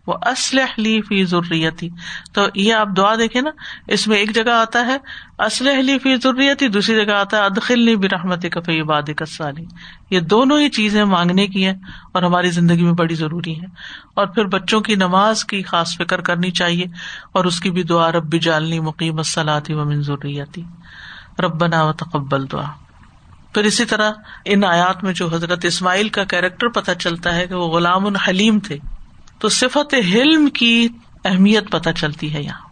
وہ 0.08 0.14
اسلح 0.26 0.74
لی 0.78 1.02
فی 1.02 1.24
ضروریتی 1.26 1.90
تو 2.34 2.42
یہ 2.56 2.74
آپ 2.74 2.88
دعا 2.98 3.16
دیکھے 3.16 3.42
نا، 3.42 3.50
اس 3.88 4.08
میں 4.08 4.18
ایک 4.18 4.34
جگہ 4.36 4.52
آتا 4.52 4.86
ہے 4.88 4.98
اسلح 5.40 5.82
لی 5.82 5.98
فی 6.00 6.16
ضروریتی 6.16 6.68
دوسری 6.68 6.96
جگہ 6.96 7.14
آتا 7.14 7.38
ہے 7.38 7.42
ادخل 7.42 7.80
لی 7.80 8.50
کفی 8.50 8.84
باد 8.84 9.10
کسالی 9.18 9.66
یہ 10.10 10.20
دونوں 10.20 10.60
ہی 10.60 10.70
چیزیں 10.70 11.04
مانگنے 11.06 11.48
کی 11.48 11.66
ہیں 11.66 11.74
اور 12.12 12.24
ہماری 12.24 12.50
زندگی 12.50 12.84
میں 12.84 12.94
بڑی 12.94 13.16
ضروری 13.16 13.60
ہے 13.62 13.68
اور 14.14 14.28
پھر 14.28 14.46
بچوں 14.46 14.82
کی 14.82 14.96
نماز 14.96 15.46
کی 15.46 15.62
خاص 15.64 15.98
فکر 15.98 16.22
کرنی 16.22 16.52
چاہیے 16.52 16.86
اور 17.32 17.46
اس 17.46 17.60
کی 17.60 17.72
بھی 17.72 17.84
دعا، 17.84 18.12
رب 18.12 18.36
جالنی 18.42 18.80
مقیم 18.80 19.22
صلاحی 19.22 19.74
و 19.74 19.86
من 19.86 20.02
ضروریتی 20.02 20.64
ربنا 21.40 21.84
و 21.84 21.92
تقبل 21.92 22.46
دعا۔ 22.52 22.87
پھر 23.54 23.64
اسی 23.64 23.86
طرح 23.86 24.12
ان 24.46 24.64
آیات 24.64 25.04
میں 25.04 25.14
جو 25.14 25.28
حضرت 25.28 25.66
اسماعیل 25.66 26.10
کا 26.10 26.24
کیریکٹر 26.24 26.68
پتہ 26.68 26.92
چلتا 27.00 27.36
ہے 27.36 27.48
کہ 27.48 27.56
وہ 27.56 27.68
غلام 27.68 28.06
الحلیم 28.06 28.60
تھے، 28.60 28.78
تو 29.40 29.50
صفت 29.50 29.94
حلم 29.94 30.48
کی 30.50 30.88
اہمیت 31.26 31.72
پتہ 31.72 31.90
چلتی 31.90 32.34
ہے 32.34 32.44
یہاں۔ 32.44 32.66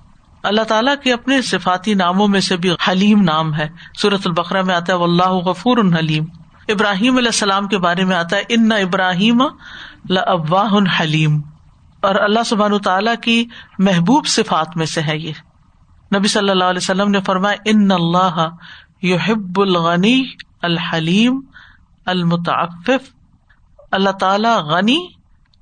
اللہ 0.43 0.61
تعالیٰ 0.61 0.95
کے 1.03 1.13
اپنے 1.13 1.41
صفاتی 1.41 1.93
ناموں 1.93 2.27
میں 2.27 2.39
سے 2.39 2.57
بھی 2.57 2.71
حلیم 2.87 3.21
نام 3.21 3.53
ہے۔ 3.55 3.67
سورت 4.01 4.21
البقرہ 4.25 4.61
میں 4.61 4.75
آتا 4.75 4.93
ہے 4.93 5.03
اللہ 5.03 5.29
غفور 5.29 5.77
حلیم 5.99 6.25
ابراہیم 6.67 7.17
علیہ 7.17 7.27
السلام 7.27 7.67
کے 7.67 7.77
بارے 7.77 8.05
میں 8.05 8.15
آتا 8.15 8.35
ہے، 8.35 8.41
ان 8.49 8.71
ابراہیم 8.71 9.41
ابواہ 10.09 10.73
حلیم 10.99 11.41
اور 12.01 12.15
اللہ 12.15 12.43
سبحان 12.45 12.77
تعالیٰ 12.77 13.15
کی 13.21 13.45
محبوب 13.79 14.27
صفات 14.27 14.77
میں 14.77 14.85
سے 14.85 15.01
ہے 15.01 15.17
یہ۔ 15.17 15.33
نبی 16.15 16.27
صلی 16.27 16.49
اللہ 16.49 16.63
علیہ 16.63 16.83
وسلم 16.83 17.11
نے 17.11 17.19
فرمایا، 17.25 17.57
ان 17.65 17.91
اللہ 17.91 18.49
یحب 19.01 19.59
الغنی 19.61 20.21
الحلیم، 20.65 21.41
المتعفف، 22.05 23.15
اللہ 23.91 24.09
تعالی 24.09 24.47
غنی، 24.47 25.07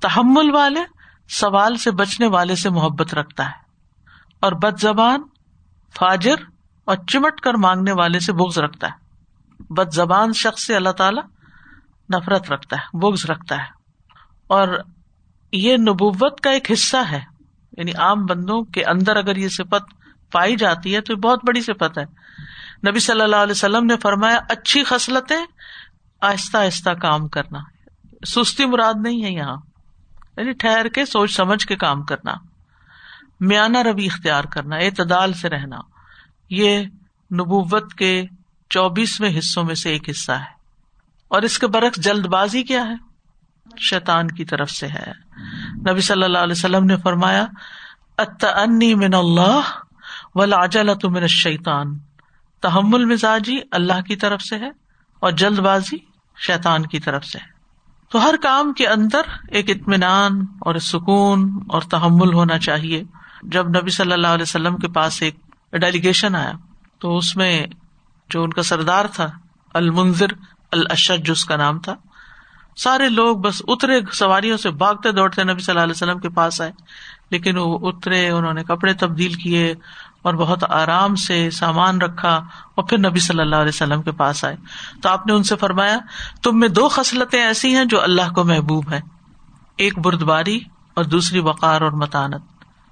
تحمل 0.00 0.54
والے، 0.54 0.80
سوال 1.28 1.76
سے 1.76 1.90
بچنے 1.90 2.26
والے 2.26 2.56
سے 2.56 2.70
محبت 2.70 3.14
رکھتا 3.14 3.46
ہے۔ 3.46 3.64
اور 4.40 4.52
بد 4.52 4.80
زبان، 4.80 5.22
فاجر 5.98 6.34
اور 6.84 6.96
چمٹ 6.96 7.40
کر 7.40 7.54
مانگنے 7.54 7.92
والے 7.92 8.20
سے 8.20 8.32
بغض 8.32 8.58
رکھتا 8.58 8.86
ہے۔ 8.86 8.92
بد 9.70 9.92
زبان 9.92 10.32
شخص 10.32 10.64
سے 10.64 10.76
اللہ 10.76 10.90
تعالی 10.90 11.20
نفرت 12.16 12.52
رکھتا 12.52 12.76
ہے، 12.76 12.98
بغض 12.98 13.26
رکھتا 13.30 13.56
ہے۔ 13.56 13.66
اور 14.46 14.68
یہ 15.52 15.76
نبوت 15.76 16.40
کا 16.40 16.50
ایک 16.50 16.72
حصہ 16.72 16.96
ہے۔ 17.10 17.20
یعنی 17.78 17.92
عام 17.92 18.26
بندوں 18.26 18.62
کے 18.62 18.84
اندر 18.84 19.16
اگر 19.16 19.36
یہ 19.36 19.48
صفت 19.48 19.94
پائی 20.32 20.56
جاتی 20.56 20.94
ہے 20.94 21.00
تو 21.00 21.12
یہ 21.12 21.18
بہت 21.18 21.44
بڑی 21.46 21.60
صفت 21.60 21.98
ہے۔ 21.98 22.04
نبی 22.88 22.98
صلی 22.98 23.20
اللہ 23.20 23.36
علیہ 23.36 23.50
وسلم 23.50 23.84
نے 23.86 23.96
فرمایا، 23.96 24.38
اچھی 24.48 24.84
خصلتیں، 24.84 25.46
آہستہ 26.20 26.56
آہستہ 26.56 26.90
کام 26.90 27.28
کرنا۔ 27.28 27.58
سستی 28.26 28.66
مراد 28.66 28.94
نہیں 29.02 29.24
ہے 29.24 29.30
یہاں۔ 29.30 29.56
یعنی 30.36 30.52
ٹھہر 30.52 30.88
کے، 30.88 31.06
سوچ 31.06 31.36
سمجھ 31.36 31.66
کے 31.66 31.76
کام 31.76 32.02
کرنا۔ 32.02 32.34
میانہ 33.40 33.78
روی 33.78 34.06
اختیار 34.06 34.44
کرنا، 34.44 34.76
اعتدال 34.76 35.32
سے 35.32 35.48
رہنا۔ 35.48 35.76
یہ 36.50 36.78
نبوت 37.34 37.94
کے 37.94 38.24
چوبیسویں 38.70 39.38
حصوں 39.38 39.64
میں 39.64 39.74
سے 39.74 39.90
ایک 39.90 40.10
حصہ 40.10 40.32
ہے۔ 40.32 40.54
اور 41.28 41.42
اس 41.42 41.58
کے 41.58 41.66
برعکس 41.66 41.96
جلد 41.96 42.26
بازی 42.26 42.62
کیا 42.62 42.86
ہے؟ 42.86 42.94
شیطان 43.78 44.28
کی 44.28 44.44
طرف 44.44 44.70
سے 44.70 44.88
ہے۔ 44.88 45.12
نبی 45.90 46.00
صلی 46.00 46.22
اللہ 46.22 46.38
علیہ 46.38 46.52
وسلم 46.52 46.84
نے 46.84 46.96
فرمایا 46.96 47.46
انی 48.42 48.94
من 48.94 49.14
اللہ 49.14 49.60
ولاجلت 50.34 51.04
من 51.04 51.22
الشیطان 51.22 51.98
تحمل 52.64 53.04
مزاجی 53.04 53.58
اللہ 53.70 54.00
کی 54.00 54.16
طرف 54.16 54.42
سے 54.42 54.58
ہے 54.58 54.70
اور 55.20 55.32
جلد 55.32 55.58
بازی 55.58 55.96
شیطان 56.36 56.86
کی 56.86 57.00
طرف 57.00 57.24
سے 57.24 57.38
ہے۔ 57.38 57.52
تو 58.08 58.22
ہر 58.22 58.34
کام 58.42 58.72
کے 58.72 58.86
اندر 58.86 59.20
ایک 59.50 59.70
اطمینان 59.70 60.40
اور 60.60 60.74
سکون 60.74 61.48
اور 61.68 61.82
تحمل 61.82 62.34
ہونا 62.34 62.58
چاہیے۔ 62.58 63.02
جب 63.42 63.68
نبی 63.68 63.90
صلی 63.90 64.12
اللہ 64.12 64.26
علیہ 64.26 64.42
وسلم 64.42 64.76
کے 64.76 64.88
پاس 64.88 65.22
ایک 65.22 65.36
ڈیلیگیشن 65.72 66.34
آیا، 66.34 66.52
تو 66.98 67.16
اس 67.16 67.36
میں 67.36 67.66
جو 68.30 68.42
ان 68.42 68.52
کا 68.52 68.62
سردار 68.62 69.04
تھا 69.12 69.30
المنظر 69.74 70.32
الشد 70.72 71.26
جس 71.26 71.44
کا 71.44 71.56
نام 71.56 71.78
تھا، 71.78 71.94
سارے 72.76 73.08
لوگ 73.08 73.36
بس 73.36 73.62
اترے، 73.68 74.00
سواریوں 74.12 74.56
سے 74.56 74.70
بھاگتے 74.70 75.12
دوڑتے 75.12 75.44
نبی 75.44 75.62
صلی 75.62 75.72
اللہ 75.72 75.82
علیہ 75.82 75.96
وسلم 75.96 76.18
کے 76.18 76.28
پاس 76.28 76.60
آئے، 76.60 76.72
لیکن 77.30 77.58
وہ 77.58 77.78
اترے، 77.82 78.28
انہوں 78.30 78.54
نے 78.54 78.64
کپڑے 78.64 78.92
تبدیل 78.94 79.34
کیے 79.34 79.74
اور 80.24 80.34
بہت 80.34 80.64
آرام 80.70 81.14
سے 81.14 81.50
سامان 81.50 82.00
رکھا 82.00 82.34
اور 82.74 82.84
پھر 82.84 82.98
نبی 82.98 83.18
صلی 83.18 83.40
اللہ 83.40 83.56
علیہ 83.56 83.74
وسلم 83.74 84.02
کے 84.02 84.12
پاس 84.12 84.44
آئے۔ 84.44 84.56
تو 85.02 85.08
آپ 85.08 85.26
نے 85.26 85.32
ان 85.32 85.42
سے 85.42 85.56
فرمایا، 85.56 85.98
تم 86.42 86.58
میں 86.60 86.68
دو 86.68 86.88
خصلتیں 86.88 87.42
ایسی 87.42 87.76
ہیں 87.76 87.84
جو 87.84 88.02
اللہ 88.02 88.32
کو 88.32 88.44
محبوب 88.44 88.92
ہے 88.92 89.00
ایک 89.76 89.98
بردباری 89.98 90.60
اور 90.94 91.04
دوسری 91.04 91.38
وقار 91.38 91.80
اور 91.80 91.92
متانت۔ 91.92 92.42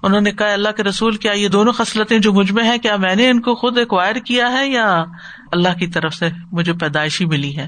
انہوں 0.03 0.21
نے 0.21 0.31
کہا، 0.31 0.53
اللہ 0.53 0.69
کے 0.77 0.83
رسول، 0.83 1.15
کیا 1.15 1.31
یہ 1.31 1.47
دونوں 1.47 1.73
خصلتیں 1.73 2.19
جو 2.19 2.33
مجھ 2.33 2.51
میں 2.51 2.63
ہے 2.63 2.79
کیا 2.79 2.95
میں 2.95 3.15
نے 3.15 3.29
ان 3.29 3.41
کو 3.41 3.55
خود 3.55 3.77
ایکوائر 3.77 4.15
کیا 4.15 4.51
ہے 4.51 4.67
یا 4.67 5.03
اللہ 5.51 5.77
کی 5.79 5.87
طرف 5.87 6.13
سے 6.13 6.29
مجھے 6.51 6.73
پیدائشی 6.73 7.25
ملی 7.25 7.57
ہے 7.57 7.67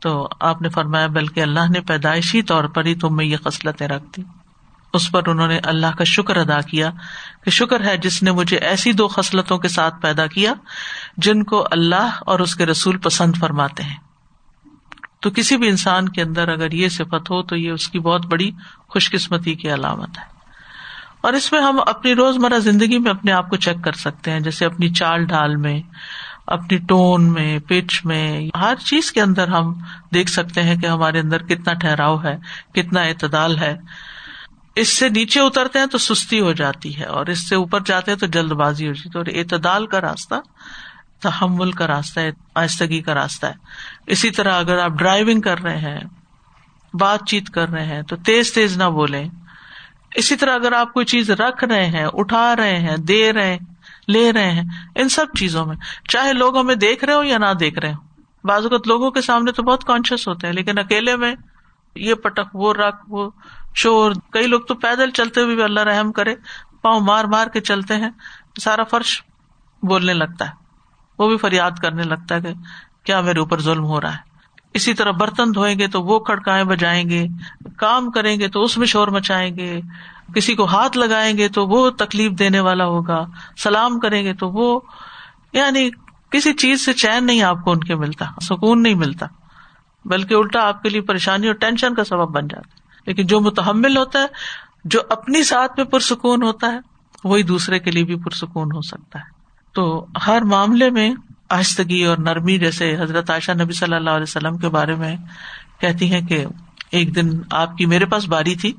تو 0.00 0.28
آپ 0.40 0.62
نے 0.62 0.68
فرمایا، 0.68 1.06
بلکہ 1.06 1.40
اللہ 1.40 1.70
نے 1.70 1.80
پیدائشی 1.80 2.42
طور 2.42 2.64
پر 2.64 2.84
ہی 2.84 2.94
تم 2.94 3.16
میں 3.16 3.24
یہ 3.24 3.36
خصلتیں 3.44 3.88
رکھ 3.88 4.04
دی 4.16 4.22
اس 4.92 5.12
پر 5.12 5.28
انہوں 5.28 5.48
نے 5.48 5.58
اللہ 5.58 5.96
کا 5.98 6.04
شکر 6.04 6.36
ادا 6.36 6.60
کیا 6.60 6.90
کہ 7.44 7.50
شکر 7.50 7.84
ہے 7.84 7.96
جس 7.96 8.22
نے 8.22 8.30
مجھے 8.30 8.56
ایسی 8.56 8.92
دو 8.92 9.08
خصلتوں 9.08 9.58
کے 9.58 9.68
ساتھ 9.68 9.94
پیدا 10.00 10.26
کیا 10.26 10.52
جن 11.16 11.42
کو 11.42 11.66
اللہ 11.70 12.10
اور 12.20 12.38
اس 12.38 12.56
کے 12.56 12.66
رسول 12.66 12.98
پسند 12.98 13.36
فرماتے 13.40 13.82
ہیں۔ 13.82 13.96
تو 15.20 15.30
کسی 15.30 15.56
بھی 15.56 15.68
انسان 15.68 16.08
کے 16.08 16.22
اندر 16.22 16.48
اگر 16.48 16.72
یہ 16.72 16.88
صفت 16.88 17.30
ہو 17.30 17.42
تو 17.42 17.56
یہ 17.56 17.70
اس 17.70 17.88
کی 17.88 17.98
بہت 17.98 18.26
بڑی 18.26 18.50
خوش 18.88 19.10
قسمتی 19.10 19.54
کی 19.54 19.72
علامت 19.72 20.18
ہے۔ 20.18 20.36
اور 21.20 21.32
اس 21.32 21.52
میں 21.52 21.60
ہم 21.60 21.80
اپنی 21.86 22.14
روزمرہ 22.14 22.58
زندگی 22.58 22.98
میں 22.98 23.10
اپنے 23.10 23.32
آپ 23.32 23.50
کو 23.50 23.56
چیک 23.56 23.76
کر 23.84 23.92
سکتے 23.92 24.30
ہیں، 24.30 24.40
جیسے 24.40 24.66
اپنی 24.66 24.88
چال 24.88 25.24
ڈھال 25.24 25.56
میں، 25.56 25.82
اپنی 26.46 26.78
ٹون 26.78 27.32
میں، 27.32 27.58
پچ 27.58 28.04
میں، 28.04 28.56
ہر 28.56 28.74
چیز 28.84 29.12
کے 29.12 29.20
اندر 29.20 29.48
ہم 29.48 29.74
دیکھ 30.14 30.30
سکتے 30.30 30.62
ہیں 30.62 30.76
کہ 30.76 30.86
ہمارے 30.86 31.20
اندر 31.20 31.42
کتنا 31.42 31.74
ٹھہراؤ 31.74 32.22
ہے، 32.24 32.36
کتنا 32.74 33.00
اعتدال 33.00 33.58
ہے۔ 33.58 33.76
اس 34.76 34.98
سے 34.98 35.08
نیچے 35.08 35.40
اترتے 35.40 35.78
ہیں 35.78 35.86
تو 35.86 35.98
سستی 35.98 36.40
ہو 36.40 36.52
جاتی 36.52 36.96
ہے 36.98 37.04
اور 37.04 37.26
اس 37.26 37.48
سے 37.48 37.54
اوپر 37.54 37.80
جاتے 37.80 38.10
ہیں 38.10 38.18
تو 38.18 38.26
جلد 38.26 38.52
بازی 38.52 38.88
ہو 38.88 38.92
جاتی 38.92 39.08
ہے 39.08 39.18
اور 39.18 39.26
اعتدال 39.34 39.86
کا 39.86 40.00
راستہ، 40.00 40.34
تحمل 41.20 41.72
کا 41.72 41.86
راستہ 41.86 42.20
ہے 42.20 42.30
آہستگی 42.54 43.00
کا 43.00 43.14
راستہ 43.14 43.46
ہے۔ 43.46 43.52
اسی 44.06 44.30
طرح 44.30 44.58
اگر 44.58 44.78
آپ 44.78 44.90
ڈرائیونگ 44.90 45.40
کر 45.40 45.62
رہے 45.62 45.76
ہیں، 45.76 46.00
بات 46.94 47.26
چیت 47.28 47.50
کر 47.50 47.68
رہے 47.68 47.86
ہیں، 47.86 48.02
تو 48.02 48.16
تیز 48.16 48.52
تیز 48.52 48.76
نہ 48.76 48.90
بولے 48.90 49.24
اسی 50.14 50.36
طرح 50.36 50.54
اگر 50.54 50.72
آپ 50.72 50.92
کوئی 50.92 51.06
چیز 51.06 51.30
رکھ 51.30 51.64
رہے 51.64 51.86
ہیں، 51.86 52.06
اٹھا 52.12 52.56
رہے 52.56 52.78
ہیں، 52.78 52.96
دے 52.96 53.32
رہے 53.32 53.50
ہیں، 53.50 53.58
لے 54.08 54.32
رہے 54.32 54.50
ہیں، 54.50 54.62
ان 54.94 55.08
سب 55.08 55.26
چیزوں 55.38 55.66
میں، 55.66 55.76
چاہے 56.08 56.32
لوگ 56.32 56.56
ہمیں 56.58 56.74
دیکھ 56.74 57.04
رہے 57.04 57.14
ہو 57.14 57.22
یا 57.22 57.38
نہ 57.38 57.52
دیکھ 57.60 57.78
رہے 57.78 57.92
ہو 57.92 58.04
بعض 58.44 58.62
اوقات 58.62 58.86
لوگوں 58.86 59.10
کے 59.10 59.20
سامنے 59.20 59.52
تو 59.52 59.62
بہت 59.62 59.84
کانشیس 59.84 60.28
ہوتے 60.28 60.46
ہیں، 60.46 60.54
لیکن 60.54 60.78
اکیلے 60.78 61.16
میں 61.16 61.34
یہ 61.96 62.14
پٹک، 62.14 62.54
وہ 62.54 62.72
رکھ، 62.74 63.04
وہ 63.08 63.30
شور 63.76 64.12
کئی 64.30 64.46
لوگ 64.46 64.60
تو 64.60 64.74
پیدل 64.74 65.10
چلتے 65.10 65.40
ہوئے 65.40 65.54
بھی 65.54 65.62
اللہ 65.62 65.80
رحم 65.80 66.12
کرے، 66.12 66.34
پاؤں 66.82 67.00
مار 67.00 67.24
مار 67.24 67.46
کے 67.46 67.60
چلتے 67.60 67.96
ہیں، 67.96 68.10
سارا 68.62 68.84
فرش 68.84 69.22
بولنے 69.82 70.14
لگتا 70.14 70.44
ہے۔ 70.44 70.50
وہ 71.18 71.28
بھی 71.28 71.36
فریاد 71.36 71.70
کرنے 71.82 72.02
لگتا 72.02 72.34
ہے 72.34 72.40
کہ 72.40 72.52
کیا 73.04 73.20
میرے 73.20 73.38
اوپر 73.38 73.60
ظلم 73.60 73.84
ہو 73.84 74.00
رہا 74.00 74.12
ہے۔ 74.12 74.36
اسی 74.74 74.94
طرح 74.94 75.10
برتن 75.10 75.54
دھوئیں 75.54 75.78
گے 75.78 75.88
تو 75.88 76.02
وہ 76.02 76.18
کھڑکائیں 76.18 76.64
بجائیں 76.64 77.10
گے، 77.10 77.26
کام 77.76 78.10
کریں 78.10 78.40
گے 78.40 78.48
تو 78.48 78.62
اس 78.62 78.78
میں 78.78 78.86
شور 78.86 79.08
مچائیں 79.08 79.56
گے، 79.56 79.80
کسی 80.34 80.54
کو 80.54 80.64
ہاتھ 80.64 80.98
لگائیں 80.98 81.38
گے 81.38 81.48
تو 81.48 81.66
وہ 81.66 81.90
تکلیف 81.90 82.32
دینے 82.32 82.60
والا 82.60 82.84
ہوگا، 82.84 83.24
سلام 83.56 83.98
کریں 84.00 84.24
گے 84.24 84.34
تو 84.34 84.48
وہ 84.50 84.80
یعنی 85.52 85.90
کسی 86.30 86.52
چیز 86.52 86.84
سے 86.84 86.92
چین 86.92 87.26
نہیں 87.26 87.42
آپ 87.42 87.64
کو 87.64 87.72
ان 87.72 87.80
کے 87.80 87.94
ملتا، 87.94 88.24
سکون 88.40 88.82
نہیں 88.82 88.94
ملتا، 88.94 89.26
بلکہ 90.04 90.34
الٹا 90.34 90.68
آپ 90.68 90.82
کے 90.82 90.88
لیے 90.88 91.00
پریشانی 91.00 91.46
اور 91.46 91.54
ٹینشن 91.54 91.94
کا 91.94 92.04
سبب 92.04 92.28
بن 92.34 92.48
جاتا 92.48 92.68
ہے۔ 92.68 92.75
لیکن 93.06 93.26
جو 93.26 93.40
متحمل 93.40 93.96
ہوتا 93.96 94.18
ہے، 94.18 94.26
جو 94.84 95.00
اپنی 95.10 95.42
ساتھ 95.42 95.72
میں 95.76 95.84
پرسکون 95.84 96.42
ہوتا 96.42 96.66
ہے، 96.72 96.78
وہی 97.24 97.42
دوسرے 97.42 97.78
کے 97.78 97.90
لیے 97.90 98.04
بھی 98.04 98.16
پرسکون 98.16 98.68
ہو 98.74 98.80
سکتا 98.80 99.18
ہے۔ 99.18 99.24
تو 99.72 100.06
ہر 100.26 100.42
معاملے 100.42 100.90
میں 100.90 101.14
آہستگی 101.50 102.04
اور 102.04 102.18
نرمی، 102.18 102.58
جیسے 102.58 102.96
حضرت 103.00 103.30
عائشہ 103.30 103.52
نبی 103.52 103.72
صلی 103.72 103.94
اللہ 103.94 104.10
علیہ 104.10 104.22
وسلم 104.22 104.58
کے 104.58 104.68
بارے 104.68 104.94
میں 104.94 105.16
کہتی 105.80 106.14
ہیں 106.14 106.20
کہ 106.20 106.44
ایک 106.90 107.16
دن 107.16 107.30
آپ 107.50 107.76
کی 107.76 107.86
میرے 107.86 108.06
پاس 108.06 108.28
باری 108.28 108.54
تھی، 108.54 108.72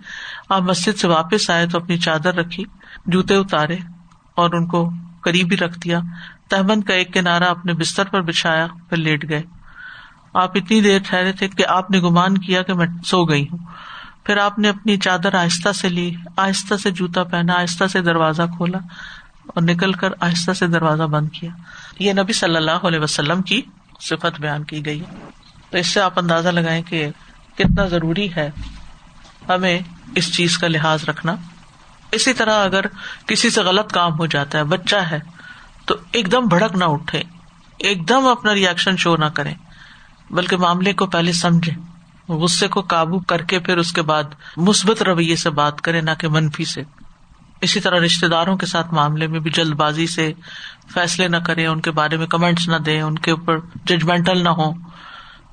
آپ 0.49 0.61
مسجد 0.61 0.99
سے 0.99 1.07
واپس 1.07 1.49
آئے 1.49 1.67
تو 1.67 1.77
اپنی 1.77 1.97
چادر 1.97 2.33
رکھی، 2.35 2.63
جوتے 3.05 3.35
اتارے 3.35 3.77
اور 4.35 4.53
ان 4.53 4.67
کو 4.67 4.89
قریب 5.21 5.47
ہی 5.51 5.57
رکھ 5.57 5.79
دیا۔ 5.79 5.99
تہمند 6.49 6.83
کا 6.83 6.93
ایک 6.93 7.13
کنارا 7.13 7.45
اپنے 7.45 7.73
بستر 7.73 8.05
پر 8.05 8.21
بچھایا، 8.21 8.67
پھر 8.89 8.97
لیٹ 8.97 9.29
گئے۔ 9.29 9.41
آپ 10.33 10.51
اتنی 10.55 10.81
دیر 10.81 10.99
ٹھہرے 11.05 11.31
تھے 11.31 11.47
کہ 11.47 11.65
آپ 11.67 11.91
نے 11.91 11.99
گمان 11.99 12.37
کیا 12.37 12.61
کہ 12.61 12.73
میں 12.73 12.87
سو 13.05 13.25
گئی 13.25 13.43
ہوں۔ 13.43 13.57
پھر 14.27 14.37
آپ 14.37 14.59
نے 14.59 14.69
اپنی 14.69 14.97
چادر 14.97 15.33
آہستہ 15.33 15.71
سے 15.71 15.89
لی، 15.89 16.15
آہستہ 16.37 16.75
سے 16.75 16.91
جوتا 16.91 17.23
پہنا، 17.23 17.53
آہستہ 17.53 17.83
سے 17.87 18.01
دروازہ 18.01 18.41
کھولا 18.57 18.77
اور 19.47 19.61
نکل 19.61 19.91
کر 19.91 20.09
آہستہ 20.19 20.51
سے 20.51 20.67
دروازہ 20.67 21.03
بند 21.03 21.29
کیا۔ 21.29 21.49
یہ 21.99 22.13
نبی 22.13 22.33
صلی 22.33 22.55
اللہ 22.55 22.71
علیہ 22.71 22.99
وسلم 22.99 23.41
کی 23.41 23.61
صفت 23.99 24.41
بیان 24.41 24.63
کی 24.63 24.85
گئی۔ 24.85 25.03
تو 25.69 25.77
اس 25.77 25.87
سے 25.87 26.01
آپ 26.01 26.19
اندازہ 26.19 26.49
لگائیں 26.49 26.81
کہ 26.81 27.09
کتنا 27.55 27.87
ضروری 27.87 28.35
ہے 28.35 28.49
ہمیں 29.49 29.79
اس 30.15 30.35
چیز 30.35 30.57
کا 30.57 30.67
لحاظ 30.67 31.03
رکھنا۔ 31.03 31.35
اسی 32.11 32.33
طرح 32.33 32.65
اگر 32.65 32.85
کسی 33.27 33.49
سے 33.49 33.61
غلط 33.61 33.91
کام 33.91 34.19
ہو 34.19 34.25
جاتا 34.25 34.57
ہے، 34.57 34.63
بچہ 34.63 34.95
ہے، 34.95 35.19
تو 35.85 35.95
ایک 36.11 36.31
دم 36.31 36.45
بھڑک 36.45 36.75
نہ 36.75 36.83
اٹھے، 36.83 37.23
ایک 37.77 38.09
دم 38.09 38.27
اپنا 38.27 38.53
ریئیکشن 38.53 38.97
شو 38.97 39.17
نہ 39.17 39.25
کرے، 39.25 39.53
بلکہ 40.29 40.57
معاملے 40.57 40.93
کو 40.93 41.05
پہلے 41.05 41.31
سمجھے۔ 41.31 41.96
غصے 42.29 42.67
کو 42.67 42.81
قابو 42.81 43.19
کر 43.19 43.41
کے 43.41 43.59
پھر 43.59 43.77
اس 43.77 43.93
کے 43.93 44.01
بعد 44.01 44.23
مثبت 44.57 45.01
رویے 45.03 45.35
سے 45.35 45.49
بات 45.49 45.81
کرے 45.81 46.01
نہ 46.01 46.11
کہ 46.19 46.27
منفی 46.27 46.65
سے۔ 46.65 46.83
اسی 47.61 47.79
طرح 47.79 47.99
رشتے 47.99 48.27
داروں 48.27 48.55
کے 48.57 48.65
ساتھ 48.65 48.93
معاملے 48.93 49.27
میں 49.27 49.39
بھی 49.39 49.51
جلد 49.51 49.73
بازی 49.73 50.07
سے 50.07 50.31
فیصلے 50.93 51.27
نہ 51.27 51.37
کرے 51.37 51.65
ان 51.65 51.81
کے 51.81 51.91
بارے 51.91 52.17
میں 52.17 52.27
کمنٹس 52.27 52.67
نہ 52.69 52.75
دے 52.75 52.99
ان 53.01 53.17
کے 53.19 53.31
اوپر 53.31 53.57
ججمنٹل 53.85 54.43
نہ 54.43 54.49
ہو 54.49 54.71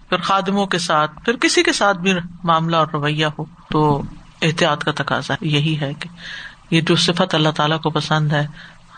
پھر 0.08 0.18
خادموں 0.18 0.66
کے 0.66 0.78
ساتھ، 0.78 1.24
پھر 1.24 1.37
کسی 1.37 1.62
کے 1.62 1.72
ساتھ 1.72 1.98
بھی 1.98 2.12
معاملہ 2.44 2.76
اور 2.76 2.87
رویہ 2.92 3.26
ہو، 3.38 3.44
تو 3.70 4.02
احتیاط 4.42 4.84
کا 4.84 4.92
تقاضا 4.96 5.34
یہی 5.40 5.80
ہے 5.80 5.92
کہ 5.94 6.08
یہ 6.70 6.80
جو 6.80 6.96
صفت 6.96 7.34
اللہ 7.34 7.48
تعالیٰ 7.48 7.80
کو 7.80 7.90
پسند 7.90 8.32
ہے، 8.32 8.46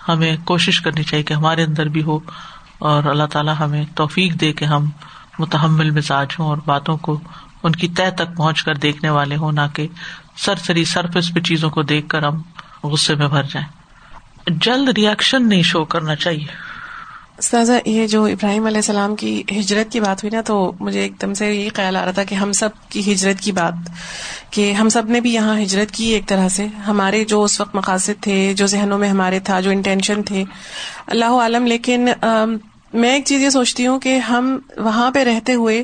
ہمیں 0.09 0.37
کوشش 0.45 0.81
کرنی 0.81 1.03
چاہیے 1.03 1.25
کہ 1.25 1.35
ہمارے 1.35 1.63
اندر 1.63 1.89
بھی 1.89 2.03
ہو، 2.03 2.19
اور 2.79 3.05
اللہ 3.05 3.27
تعالیٰ 3.31 3.55
ہمیں 3.61 3.85
توفیق 3.95 4.41
دے 4.41 4.53
کہ 4.53 4.65
ہم 4.65 4.91
متحمل 5.39 5.91
مزاج 5.91 6.35
ہوں 6.39 6.47
اور 6.47 6.59
باتوں 6.67 6.97
کو 6.97 7.21
ان 7.63 7.73
کی 7.73 7.89
طے 7.89 8.11
تک 8.11 8.37
پہنچ 8.37 8.63
کر 8.63 8.75
دیکھنے 8.75 9.11
والے 9.11 9.37
ہوں، 9.37 9.53
نہ 9.53 9.67
کہ 9.75 9.87
سرسری 10.37 10.85
سرفس 10.85 11.33
پہ 11.35 11.41
چیزوں 11.41 11.71
کو 11.71 11.83
دیکھ 11.83 12.09
کر 12.09 12.23
ہم 12.23 12.43
غصے 12.85 13.15
میں 13.15 13.29
بھر 13.29 13.43
جائیں۔ 13.43 13.67
جلد 14.63 14.89
ریئیکشن 14.89 15.49
نہیں 15.49 15.63
شو 15.63 15.85
کرنا 15.85 16.17
چاہیے۔ 16.17 16.47
سازا 17.43 17.79
یہ 17.85 18.07
جو 18.07 18.25
ابراہیم 18.25 18.67
علیہ 18.67 18.77
السلام 18.77 19.17
کی 19.17 19.43
ہجرت 19.51 19.93
کی 19.93 20.01
بات 20.01 20.23
ہوئی 20.25 20.35
نا، 20.37 20.41
تو 20.43 20.73
مجھے 20.81 21.01
ایک 21.01 21.21
دم 21.23 21.35
سے 21.35 21.47
یہی 21.55 21.69
خیال 21.69 21.97
آ 21.97 22.05
رہا 22.05 22.11
تھا 22.11 22.25
کہ 22.25 22.35
ہم 22.35 22.53
سب 22.53 22.69
کی 22.89 23.13
ہجرت 23.13 23.41
کی 23.41 23.53
بات، 23.53 23.91
کہ 24.51 24.73
ہم 24.73 24.89
سب 24.89 25.11
نے 25.11 25.21
بھی 25.21 25.33
یہاں 25.35 25.61
ہجرت 25.61 25.91
کی 25.91 26.05
ایک 26.05 26.27
طرح 26.29 26.49
سے۔ 26.49 26.67
ہمارے 26.87 27.25
جو 27.25 27.43
اس 27.43 27.61
وقت 27.61 27.75
مقاصد 27.75 28.23
تھے، 28.23 28.53
جو 28.57 28.67
ذہنوں 28.67 28.99
میں 28.99 29.09
ہمارے 29.09 29.41
تھا، 29.41 29.61
جو 29.61 29.71
انٹینشن 29.71 30.23
تھے۔ 30.23 30.45
اللہ 31.07 31.41
عالم، 31.41 31.67
لیکن 31.67 32.09
میں 32.93 33.13
ایک 33.13 33.25
چیز 33.27 33.43
یہ 33.43 33.51
سوچتی 33.51 33.87
ہوں 33.87 34.01
کہ 34.01 34.19
ہم 34.19 34.57
وہاں 34.77 35.11
پہ 35.11 35.25
رہتے 35.25 35.55
ہوئے 35.55 35.83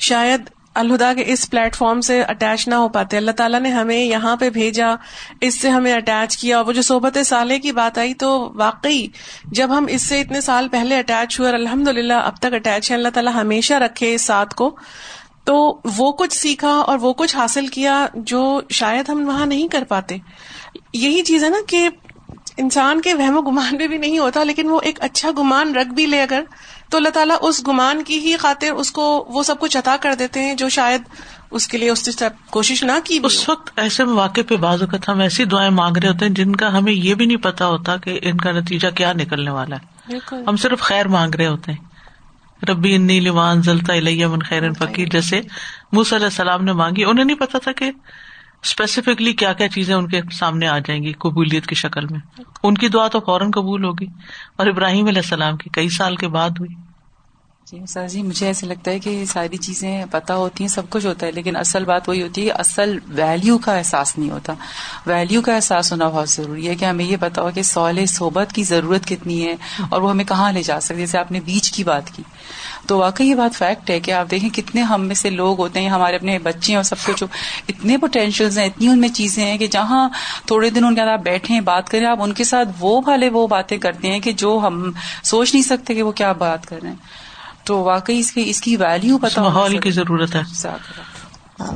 شاید 0.00 0.40
الہدا 0.74 1.14
کے 1.14 1.22
اس 1.26 1.50
پلیٹ 1.50 1.76
فارم 1.76 2.00
سے 2.00 2.22
اٹیچ 2.22 2.68
نہ 2.68 2.74
ہو 2.74 2.88
پاتے۔ 2.88 3.16
اللہ 3.16 3.30
تعالیٰ 3.30 3.60
نے 3.60 3.70
ہمیں 3.70 3.98
یہاں 3.98 4.36
پہ 4.36 4.50
بھیجا، 4.50 4.94
اس 5.40 5.60
سے 5.60 5.68
ہمیں 5.68 5.92
اٹیچ 5.92 6.36
کیا۔ 6.36 6.60
وہ 6.60 6.72
جو 6.72 6.82
صحبت 6.82 7.18
سالے 7.26 7.58
کی 7.58 7.72
بات 7.72 7.98
آئی 7.98 8.14
تو 8.14 8.52
واقعی 8.56 9.06
جب 9.44 9.78
ہم 9.78 9.86
اس 9.88 10.02
سے 10.02 10.20
اتنے 10.20 10.40
سال 10.40 10.68
پہلے 10.68 10.98
اٹیچ 10.98 11.40
ہوئے 11.40 11.50
اور 11.50 11.58
الحمد 11.58 11.88
للہ 11.88 12.12
اب 12.12 12.36
تک 12.36 12.54
اٹیچ 12.54 12.90
ہے 12.90 12.96
اللہ 12.96 13.08
تعالیٰ 13.08 13.34
ہمیشہ 13.34 13.74
رکھے 13.74 14.14
اس 14.14 14.22
ساتھ 14.22 14.54
کو۔ 14.54 14.76
تو 15.44 15.80
وہ 15.96 16.12
کچھ 16.12 16.36
سیکھا 16.36 16.68
اور 16.68 16.98
وہ 16.98 17.12
کچھ 17.12 17.36
حاصل 17.36 17.66
کیا 17.66 18.06
جو 18.14 18.60
شاید 18.70 19.08
ہم 19.08 19.28
وہاں 19.28 19.46
نہیں 19.46 19.68
کر 19.68 19.84
پاتے۔ 19.88 20.16
یہی 20.92 21.22
چیز 21.22 21.44
ہے 21.44 21.48
نا 21.48 21.56
کہ 21.68 21.88
انسان 22.56 23.00
کے 23.00 23.14
وہم 23.14 23.36
و 23.36 23.40
گمان 23.40 23.76
میں 23.76 23.86
بھی 23.86 23.98
نہیں 23.98 24.18
ہوتا، 24.18 24.44
لیکن 24.44 24.70
وہ 24.70 24.80
ایک 24.82 24.98
اچھا 25.00 25.30
گمان 25.38 25.74
رکھ 25.74 25.88
بھی 25.88 26.06
لے 26.06 26.22
اگر 26.22 26.42
تو 26.94 26.98
اللہ 26.98 27.08
تعالیٰ 27.08 27.36
اس 27.40 27.68
گمان 27.68 28.04
کی 28.04 28.18
ہی 28.18 28.36
خاطر 28.36 28.70
اس 28.70 28.92
کو 28.92 29.26
وہ 29.28 29.42
سب 29.42 29.60
کچھ 29.60 29.76
عطا 29.76 29.96
کر 30.00 30.14
دیتے 30.14 30.40
ہیں 30.40 30.54
جو 30.54 30.68
شاید 30.68 31.02
اس 31.50 31.68
کے 31.68 31.78
لیے 31.78 31.90
اس 31.90 32.22
کوشش 32.50 32.84
نہ 32.84 32.92
کی 33.04 33.20
اس 33.22 33.48
وقت 33.48 33.70
ایسے 33.76 34.04
مواقع 34.04 34.40
پہ 34.48 34.56
بعض 34.56 34.82
اوقات 34.82 35.08
ہم 35.08 35.20
ایسی 35.20 35.44
دعائیں 35.44 35.70
مانگ 35.70 35.96
رہے 35.96 36.08
ہوتے 36.08 36.24
ہیں 36.24 36.32
جن 36.32 36.56
کا 36.56 36.78
ہمیں 36.78 36.92
یہ 36.92 37.14
بھی 37.14 37.26
نہیں 37.26 37.36
پتا 37.36 37.66
ہوتا 37.66 37.96
کہ 37.96 38.18
ان 38.22 38.36
کا 38.36 38.52
نتیجہ 38.52 38.88
کیا 38.88 39.12
نکلنے 39.12 39.50
والا 39.50 39.76
ہے۔ 39.76 40.14
ہم 40.48 40.56
صرف 40.56 40.80
خیر 40.80 41.08
مانگ 41.08 41.34
رہے 41.34 41.46
ہوتے 41.46 41.72
ہیں۔ 41.72 41.84
ربی 42.70 42.94
انی 42.94 43.20
لمان 43.20 43.62
زلتا 43.62 43.92
الیہ 43.92 44.26
من 44.26 44.38
خیر 44.38 44.72
فقیر 44.72 45.08
جیسے 45.08 45.40
موسی 45.92 46.16
علیہ 46.16 46.26
السلام 46.26 46.64
نے 46.64 46.72
مانگی 46.72 47.04
انہیں 47.04 47.24
نہیں 47.24 47.36
پتا 47.36 47.58
تھا 47.58 47.72
کہ 47.72 47.90
اسپیسیفکلی 48.62 49.32
کیا 49.32 49.52
کیا 49.52 49.68
چیزیں 49.68 49.94
ان 49.94 50.08
کے 50.08 50.20
سامنے 50.32 50.66
آ 50.66 50.78
جائیں 50.78 51.02
گی 51.02 51.12
قبولیت 51.12 51.66
کی 51.66 51.74
شکل 51.74 52.06
میں۔ 52.06 52.20
ان 52.62 52.74
کی 52.74 52.88
دعا 52.88 53.08
تو 53.08 53.20
فوراً 53.20 53.50
قبول 53.50 53.84
ہوگی۔ 53.84 54.06
اور 54.56 54.66
ابراہیم 54.66 55.06
علیہ 55.06 55.22
السلام 55.24 55.56
کی 55.56 55.70
کئی 55.70 55.88
سال 55.88 56.16
کے 56.16 56.28
بعد 56.28 56.50
ہوئی۔ 56.50 56.83
جی 57.66 57.78
سر 57.88 58.08
جی 58.08 58.22
مجھے 58.22 58.46
ایسا 58.46 58.66
لگتا 58.66 58.90
ہے 58.90 58.98
کہ 58.98 59.10
یہ 59.10 59.24
ساری 59.24 59.56
چیزیں 59.56 60.04
پتا 60.10 60.34
ہوتی 60.36 60.64
ہیں، 60.64 60.68
سب 60.68 60.88
کچھ 60.90 61.06
ہوتا 61.06 61.26
ہے، 61.26 61.32
لیکن 61.32 61.56
اصل 61.56 61.84
بات 61.84 62.08
وہی 62.08 62.22
ہوتی 62.22 62.44
ہے، 62.46 62.50
اصل 62.50 62.98
ویلو 63.08 63.58
کا 63.58 63.76
احساس 63.76 64.18
نہیں 64.18 64.30
ہوتا۔ 64.30 64.52
ویلو 65.06 65.42
کا 65.42 65.54
احساس 65.54 65.92
ہونا 65.92 66.08
بہت 66.08 66.28
ضروری 66.28 66.68
ہے 66.68 66.74
کہ 66.74 66.84
ہمیں 66.84 67.04
یہ 67.04 67.16
پتا 67.20 67.42
ہو 67.42 67.50
کہ 67.54 67.62
سول 67.62 68.06
صحبت 68.06 68.52
کی 68.52 68.62
ضرورت 68.62 69.06
کتنی 69.06 69.46
ہے 69.46 69.54
اور 69.90 70.02
وہ 70.02 70.10
ہمیں 70.10 70.24
کہاں 70.24 70.52
لے 70.52 70.62
جا 70.62 70.80
سکتے 70.80 70.96
جیسے 70.96 71.18
آپ 71.18 71.32
نے 71.32 71.40
بیچ 71.40 71.70
کی 71.72 71.84
بات 71.84 72.10
کی، 72.10 72.22
تو 72.86 72.98
واقعی 72.98 73.26
یہ 73.26 73.34
بات 73.34 73.54
فیکٹ 73.54 73.90
ہے 73.90 74.00
کہ 74.00 74.10
آپ 74.10 74.30
دیکھیں 74.30 74.50
کتنے 74.50 74.82
ہم 74.82 75.06
میں 75.06 75.14
سے 75.14 75.30
لوگ 75.30 75.58
ہوتے 75.58 75.80
ہیں، 75.80 75.88
ہمارے 75.88 76.16
اپنے 76.16 76.38
بچے 76.38 76.76
اور 76.76 76.84
سب 76.84 76.96
کچھ۔ 77.04 77.24
اتنے 77.68 77.98
پوٹینشیل 77.98 78.58
ہیں، 78.58 78.66
اتنی 78.66 78.88
ان 78.88 79.00
میں 79.00 79.08
چیزیں 79.08 79.44
ہیں 79.44 79.58
کہ 79.58 79.66
جہاں 79.66 80.08
تھوڑے 80.46 80.70
دن 80.70 80.84
ان 80.84 80.94
کے 80.94 81.00
آپ 81.00 81.20
بیٹھے 81.20 81.60
بات 81.60 81.88
کریں، 81.88 82.06
آپ 82.06 82.22
ان 82.22 82.32
کے 82.32 82.44
ساتھ 82.44 82.68
وہ 82.80 83.00
والے 83.06 83.28
وہ 83.28 83.46
باتیں 83.46 83.78
کرتے 83.78 84.12
ہیں 84.12 84.20
کہ 84.20 84.32
جو 84.32 84.60
ہم 84.62 84.90
سوچ 85.22 85.54
نہیں 85.54 85.64
سکتے 85.64 85.94
کہ 85.94 86.02
وہ 86.02 86.12
کیا 86.12 86.32
بات 86.32 86.66
کر 86.66 86.78
رہے 86.82 86.88
ہیں۔ 86.88 87.23
تو 87.64 87.78
واقعی 87.78 88.18
اس 88.18 88.32
کی 88.32 88.42
اس 88.46 88.60
کی 88.60 88.76
ویلو 88.76 89.18
پتا 89.18 89.42
ماحول 89.42 89.78
کی 89.78 89.90
ضرورت 89.90 90.34
ہے۔ 90.34 90.40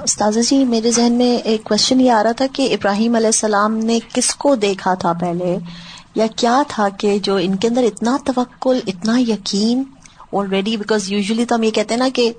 استاذہ 0.03 0.41
جی 0.41 0.65
میرے 0.65 0.91
ذہن 0.91 1.13
میں 1.13 1.37
ایک 1.37 1.65
کوشچن 1.65 2.01
یہ 2.01 2.11
آ 2.11 2.23
رہا 2.23 2.33
تھا 2.33 2.45
کہ 2.53 2.75
ابراہیم 2.75 3.15
علیہ 3.15 3.27
السلام 3.27 3.77
نے 3.77 3.99
کس 4.15 4.35
کو 4.35 4.55
دیکھا 4.55 4.95
تھا 4.95 5.13
پہلے؟ 5.13 5.59
یا 6.15 6.27
کیا 6.37 6.63
تھا 6.69 6.89
کہ 6.89 7.19
جو 7.19 7.37
ان 7.37 7.57
کے 7.57 7.69
اندر 7.69 7.83
اتنا 7.83 8.17
توکل 8.25 8.81
اتنا 8.87 9.19
یقین 9.19 9.83
آلریڈی 10.33 10.77
بیکاز 10.77 11.13
یوزلی 11.13 11.45
تو 11.45 11.55
ہم 11.55 11.63
یہ 11.63 11.71
کہتے 11.71 11.95
ہیں 11.95 11.99
نا 11.99 12.09
کہ 12.15 12.33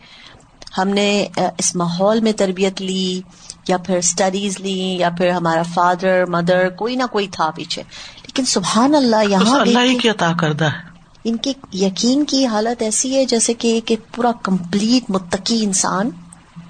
ہم 0.77 0.87
نے 0.87 1.27
اس 1.37 1.75
ماحول 1.75 2.19
میں 2.19 2.31
تربیت 2.31 2.81
لی 2.81 3.21
یا 3.67 3.77
پھر 3.77 3.97
اسٹڈیز 3.97 4.59
لی 4.59 4.97
یا 4.99 5.09
پھر 5.09 5.29
ہمارا 5.29 5.63
فادر 5.73 6.25
مدر 6.25 6.69
کوئی 6.69 6.95
نہ 6.95 7.03
کوئی 7.11 7.27
تھا 7.27 7.49
پیچھے۔ 7.55 7.83
لیکن 8.21 8.45
سبحان 8.45 8.95
اللہ 8.95 9.29
یہاں 9.29 9.59
اللہ 9.59 9.79
ہی 9.79 9.97
کیا 9.97 10.33
کردہ 10.39 10.65
ہے۔ 10.65 10.88
ان 11.23 11.37
کے 11.37 11.53
یقین 11.73 12.25
کی 12.25 12.45
حالت 12.45 12.81
ایسی 12.81 13.15
ہے 13.15 13.25
جیسے 13.25 13.53
کہ 13.53 13.81
کہ 13.85 13.95
پورا 14.15 14.31
کمپلیٹ 14.43 15.09
متقی 15.09 15.63
انسان 15.63 16.09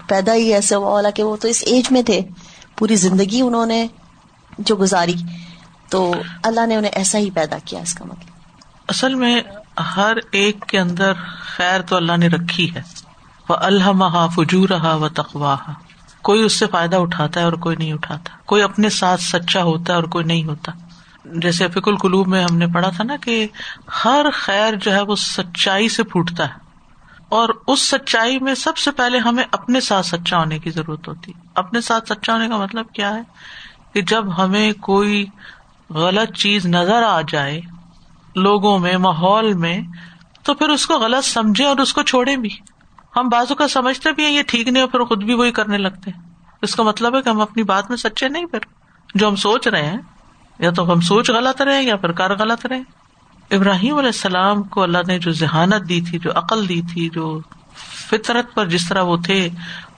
پیدا 0.07 0.33
ہی 0.33 0.53
ایسے 0.53 0.75
ہوا 0.75 1.09
کہ 1.15 1.23
وہ 1.23 1.35
تو 1.35 1.47
اس 1.47 1.63
ایج 1.65 1.91
میں 1.91 2.01
تھے۔ 2.01 2.21
پوری 2.77 2.95
زندگی 2.95 3.41
انہوں 3.41 3.65
نے 3.65 3.87
جو 4.59 4.75
گزاری، 4.75 5.13
تو 5.89 6.13
اللہ 6.43 6.65
نے 6.65 6.75
انہیں 6.75 6.91
ایسا 6.91 7.17
ہی 7.17 7.31
پیدا 7.31 7.57
کیا 7.65 7.79
اس 7.79 7.93
کا 7.93 8.05
مطلب۔ 8.05 8.29
اصل 8.87 9.15
میں 9.15 9.41
ہر 9.95 10.17
ایک 10.31 10.59
کے 10.67 10.79
اندر 10.79 11.13
خیر 11.39 11.81
تو 11.81 11.95
اللہ 11.95 12.17
نے 12.17 12.27
رکھی 12.27 12.75
ہے۔ 12.75 12.81
وہ 13.49 13.55
الحمہ 13.55 14.27
فجو 14.35 14.67
رہا 14.67 14.95
و 14.95 15.09
تخواہ 15.09 15.71
کوئی 16.21 16.43
اس 16.43 16.53
سے 16.53 16.65
فائدہ 16.67 16.95
اٹھاتا 16.95 17.39
ہے 17.39 17.45
اور 17.45 17.53
کوئی 17.53 17.75
نہیں 17.75 17.93
اٹھاتا۔ 17.93 18.29
کوئی 18.45 18.61
اپنے 18.61 18.89
ساتھ 18.89 19.21
سچا 19.21 19.63
ہوتا 19.63 19.93
ہے 19.93 19.95
اور 19.95 20.03
کوئی 20.03 20.25
نہیں 20.25 20.43
ہوتا۔ 20.43 20.71
جیسے 21.35 21.67
فک 21.67 21.87
القلوب 21.87 22.27
میں 22.27 22.43
ہم 22.43 22.57
نے 22.57 22.67
پڑھا 22.67 22.89
تھا 22.89 23.03
نا 23.03 23.15
کہ 23.15 23.47
ہر 24.05 24.25
خیر 24.33 24.75
جو 24.75 24.93
ہے 24.93 25.01
وہ 25.01 25.15
سچائی 25.15 25.89
سے 25.89 26.03
پھوٹتا 26.03 26.49
ہے 26.49 26.53
اور 27.29 27.49
اس 27.67 27.89
سچائی 27.89 28.39
میں 28.39 28.55
سب 28.55 28.77
سے 28.77 28.91
پہلے 28.91 29.17
ہمیں 29.17 29.43
اپنے 29.51 29.79
ساتھ 29.79 30.05
سچا 30.05 30.37
ہونے 30.37 30.59
کی 30.59 30.69
ضرورت 30.69 31.07
ہوتی 31.07 31.31
اپنے 31.55 31.81
ساتھ 31.81 32.13
سچا 32.13 32.33
ہونے 32.33 32.47
کا 32.47 32.57
مطلب 32.57 32.85
کیا 32.93 33.15
ہے؟ 33.15 33.21
کہ 33.93 34.01
جب 34.01 34.43
ہمیں 34.43 34.73
کوئی 34.73 35.25
غلط 35.89 36.37
چیز 36.37 36.65
نظر 36.65 37.03
آ 37.03 37.21
جائے 37.21 37.61
لوگوں 38.35 38.79
میں، 38.79 38.97
ماحول 38.97 39.53
میں، 39.53 39.81
تو 40.43 40.53
پھر 40.53 40.69
اس 40.69 40.87
کو 40.87 40.99
غلط 40.99 41.25
سمجھے 41.25 41.65
اور 41.65 41.77
اس 41.77 41.93
کو 41.93 42.01
چھوڑے 42.01 42.35
بھی۔ 42.35 42.49
ہم 43.17 43.29
بازو 43.29 43.55
کا 43.55 43.67
سمجھتے 43.67 44.11
بھی 44.11 44.25
ہیں، 44.25 44.31
یہ 44.31 44.43
ٹھیک 44.47 44.67
نہیں 44.67 44.87
پھر 44.87 45.03
خود 45.03 45.23
بھی 45.23 45.33
وہی 45.33 45.51
کرنے 45.51 45.77
لگتے 45.77 46.11
ہیں۔ 46.11 46.21
اس 46.61 46.75
کا 46.75 46.83
مطلب 46.83 47.15
ہے 47.15 47.21
کہ 47.21 47.29
ہم 47.29 47.41
اپنی 47.41 47.63
بات 47.63 47.89
میں 47.89 47.97
سچے 47.97 48.29
نہیں، 48.29 48.45
پھر 48.45 48.59
جو 49.15 49.27
ہم 49.27 49.35
سوچ 49.35 49.67
رہے 49.67 49.85
ہیں 49.85 49.97
یا 50.59 50.71
تو 50.71 50.91
ہم 50.91 51.01
سوچ 51.01 51.29
غلط 51.29 51.61
رہے 51.61 51.83
یا 51.83 51.95
پھر 51.95 52.11
کار 52.11 52.29
غلط 52.39 52.65
رہے 52.65 52.81
ابراہیم 53.55 53.95
علیہ 53.95 54.07
السلام 54.07 54.63
کو 54.63 54.83
اللہ 54.83 54.97
نے 55.07 55.19
جو 55.19 55.31
ذہانت 55.31 55.89
دی 55.89 56.01
تھی 56.01 56.19
جو 56.19 56.31
عقل 56.35 56.69
دی 56.69 56.81
تھی 56.93 57.09
جو 57.09 57.39
فطرت 58.09 58.53
پر 58.53 58.65
جس 58.65 58.89
طرح 58.89 59.01
وہ 59.01 59.17
تھے 59.17 59.49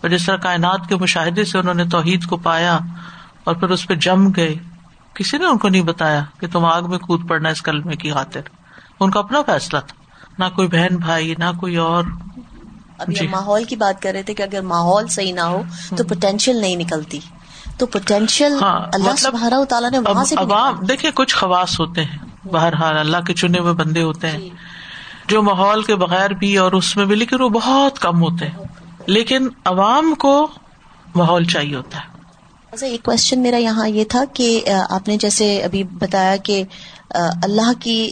اور 0.02 0.10
جس 0.10 0.26
طرح 0.26 0.36
کائنات 0.36 0.80
کے 0.90 0.96
مشاہدے 0.96 1.46
سے 1.46 1.58
انہوں 1.58 1.74
نے 1.74 1.86
توحید 1.86 2.26
کو 2.26 2.38
پایا 2.38 2.80
اور 3.44 3.56
پھر 3.56 3.70
اس 3.70 3.88
پہ 3.88 3.96
جم 3.96 4.32
گئے 4.36 4.56
کسی 5.14 5.38
نے 5.38 5.46
ان 5.46 5.58
کو 5.58 5.70
نہیں 5.70 5.82
بتایا 5.82 6.24
کہ 6.40 6.48
تم 6.48 6.66
آگ 6.66 6.90
میں 6.90 6.98
کود 6.98 7.30
پڑنا 7.30 7.50
اس 7.50 7.62
کلمے 7.62 7.96
کی 7.96 8.12
خاطر۔ 8.12 8.42
ان 9.00 9.12
کا 9.12 9.20
اپنا 9.20 9.42
فیصلہ 9.42 9.80
تھا۔ 9.80 10.04
نہ 10.40 10.56
کوئی 10.56 10.68
بہن 10.68 10.98
بھائی 10.98 11.36
نہ 11.38 11.52
کوئی 11.60 11.76
اور۔ 11.76 12.04
ابھی 12.98 13.16
جی۔ 13.16 13.28
ماحول 13.28 13.64
کی 13.64 13.76
بات 13.76 14.02
کر 14.02 14.12
رہے 14.12 14.24
تھے 14.24 14.34
کہ 14.34 14.44
اگر 14.44 14.62
ماحول 14.62 15.08
صحیح 15.08 15.34
نہ 15.34 15.42
ہو 15.42 15.64
تو 15.98 16.04
پوٹینشیل 16.04 16.56
نہیں 16.56 16.76
نکلتی۔ 16.76 17.20
تو 17.78 17.86
پوٹینشیل 17.86 18.54
ہاں 18.62 18.80
اللہ 18.94 19.04
مطلب 19.04 19.18
سبحانہ 19.18 19.64
تعالیٰ 19.70 19.92
نے 19.92 20.00
وہاں 20.00 20.26
سے 20.26 20.36
بھی 20.36 20.44
عوام 20.46 20.76
دیکھیے 20.86 21.12
کچھ 21.16 21.36
خواص 21.36 21.80
ہوتے 21.80 22.04
ہیں۔ 22.04 22.48
بہرحال 22.48 22.98
اللہ 22.98 23.18
کے 23.28 23.34
چنے 23.34 23.60
ہوئے 23.60 23.74
بندے 23.74 24.02
ہوتے 24.02 24.30
ہیں۔ 24.30 24.50
جو 25.28 25.42
ماحول 25.42 25.84
کے 25.84 25.96
بغیر 25.96 26.30
بھی 26.30 26.58
اور 26.58 26.72
اس 26.72 26.98
میں 26.98 27.06
بھی 27.06 27.16
لیکن 27.16 27.42
وہ 27.42 27.50
بہت 27.50 28.00
کم 28.00 28.22
ہوتے 28.22 28.46
ہیں۔ 28.46 28.64
لیکن 29.06 29.48
عوام 29.66 30.14
کو 30.16 30.48
ماحول 31.16 31.46
چاہیے 31.46 31.76
ہوتا 31.76 31.98
ہے۔ 31.98 32.04
اچھا 32.72 32.88
ایک 32.88 33.04
کوشچن 33.04 33.40
میرا 33.40 33.58
یہاں 33.58 33.88
یہ 33.88 34.04
تھا 34.04 34.24
کہ 34.34 34.66
آپ 34.90 35.08
نے 35.08 35.18
جیسے 35.18 35.64
ابھی 35.64 35.84
بتایا 35.84 36.36
کہ 36.38 36.64
اللہ 37.44 37.72
کی 37.80 38.12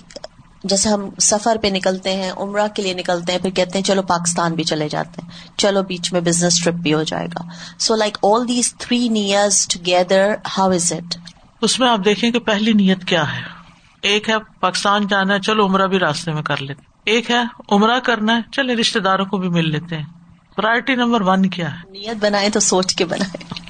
جیسے 0.64 0.90
ہم 0.90 1.10
سفر 1.22 1.58
پہ 1.62 1.68
نکلتے 1.68 2.14
ہیں 2.14 2.32
عمرہ 2.32 2.68
کے 2.76 2.82
لیے 2.82 2.94
نکلتے 2.94 3.32
ہیں 3.32 3.40
پھر 3.40 3.50
کہتے 3.50 3.78
ہیں 3.78 3.86
چلو 3.86 4.02
پاکستان 4.02 4.54
بھی 4.54 4.64
چلے 4.64 4.90
جاتے 4.90 5.22
ہیں۔ 5.22 5.30
چلو 5.58 5.84
بیچ 5.84 6.14
میں 6.14 6.22
بزنس 6.22 6.64
ٹرپ 6.64 6.74
بھی 6.74 6.94
ہو 6.94 7.04
جائے 7.04 7.28
گا۔ 7.28 7.42
So 7.80 7.96
like 7.96 8.18
all 8.24 8.48
these 8.48 8.74
three 8.74 9.08
years 9.10 9.68
together 9.68 10.34
how 10.58 10.72
is 10.72 10.94
it 10.94 11.18
اس 11.62 11.80
میں 11.80 11.90
آپ 11.90 12.00
دیکھیں 12.06 12.32
کہ 12.32 12.40
پہلی 12.40 12.74
نیت 12.74 13.06
کیا 13.06 13.38
ہے؟ 13.38 13.42
ایک 14.02 14.30
ہے 14.30 14.34
پاکستان 14.60 15.08
جانا 15.08 15.34
ہے 15.34 15.40
چلو 15.40 15.66
عمرہ 15.66 15.88
بھی 15.88 16.00
راستے 16.00 16.32
میں 16.32 16.44
کر 16.44 16.62
لیتے 16.62 16.82
ایک 17.06 17.32
ہے 17.32 17.44
عمرہ 17.72 18.00
کرنا 18.00 18.36
ہے 18.36 18.42
چلے 18.52 18.76
رشتے 18.76 19.00
داروں 19.00 19.26
کو 19.26 19.38
بھی 19.38 19.50
مل 19.50 19.72
لیتے 19.72 19.98
ہیں۔ 19.98 20.06
پرائرٹی 20.56 20.96
نمبر 20.96 21.22
ون 21.22 21.50
کیا 21.50 21.72
ہے؟ 21.72 21.92
نیت 21.92 22.18
بنائے 22.20 22.50
تو 22.50 22.60
سوچ 22.60 22.96
کے 22.96 23.06
بنائے۔ 23.06 23.69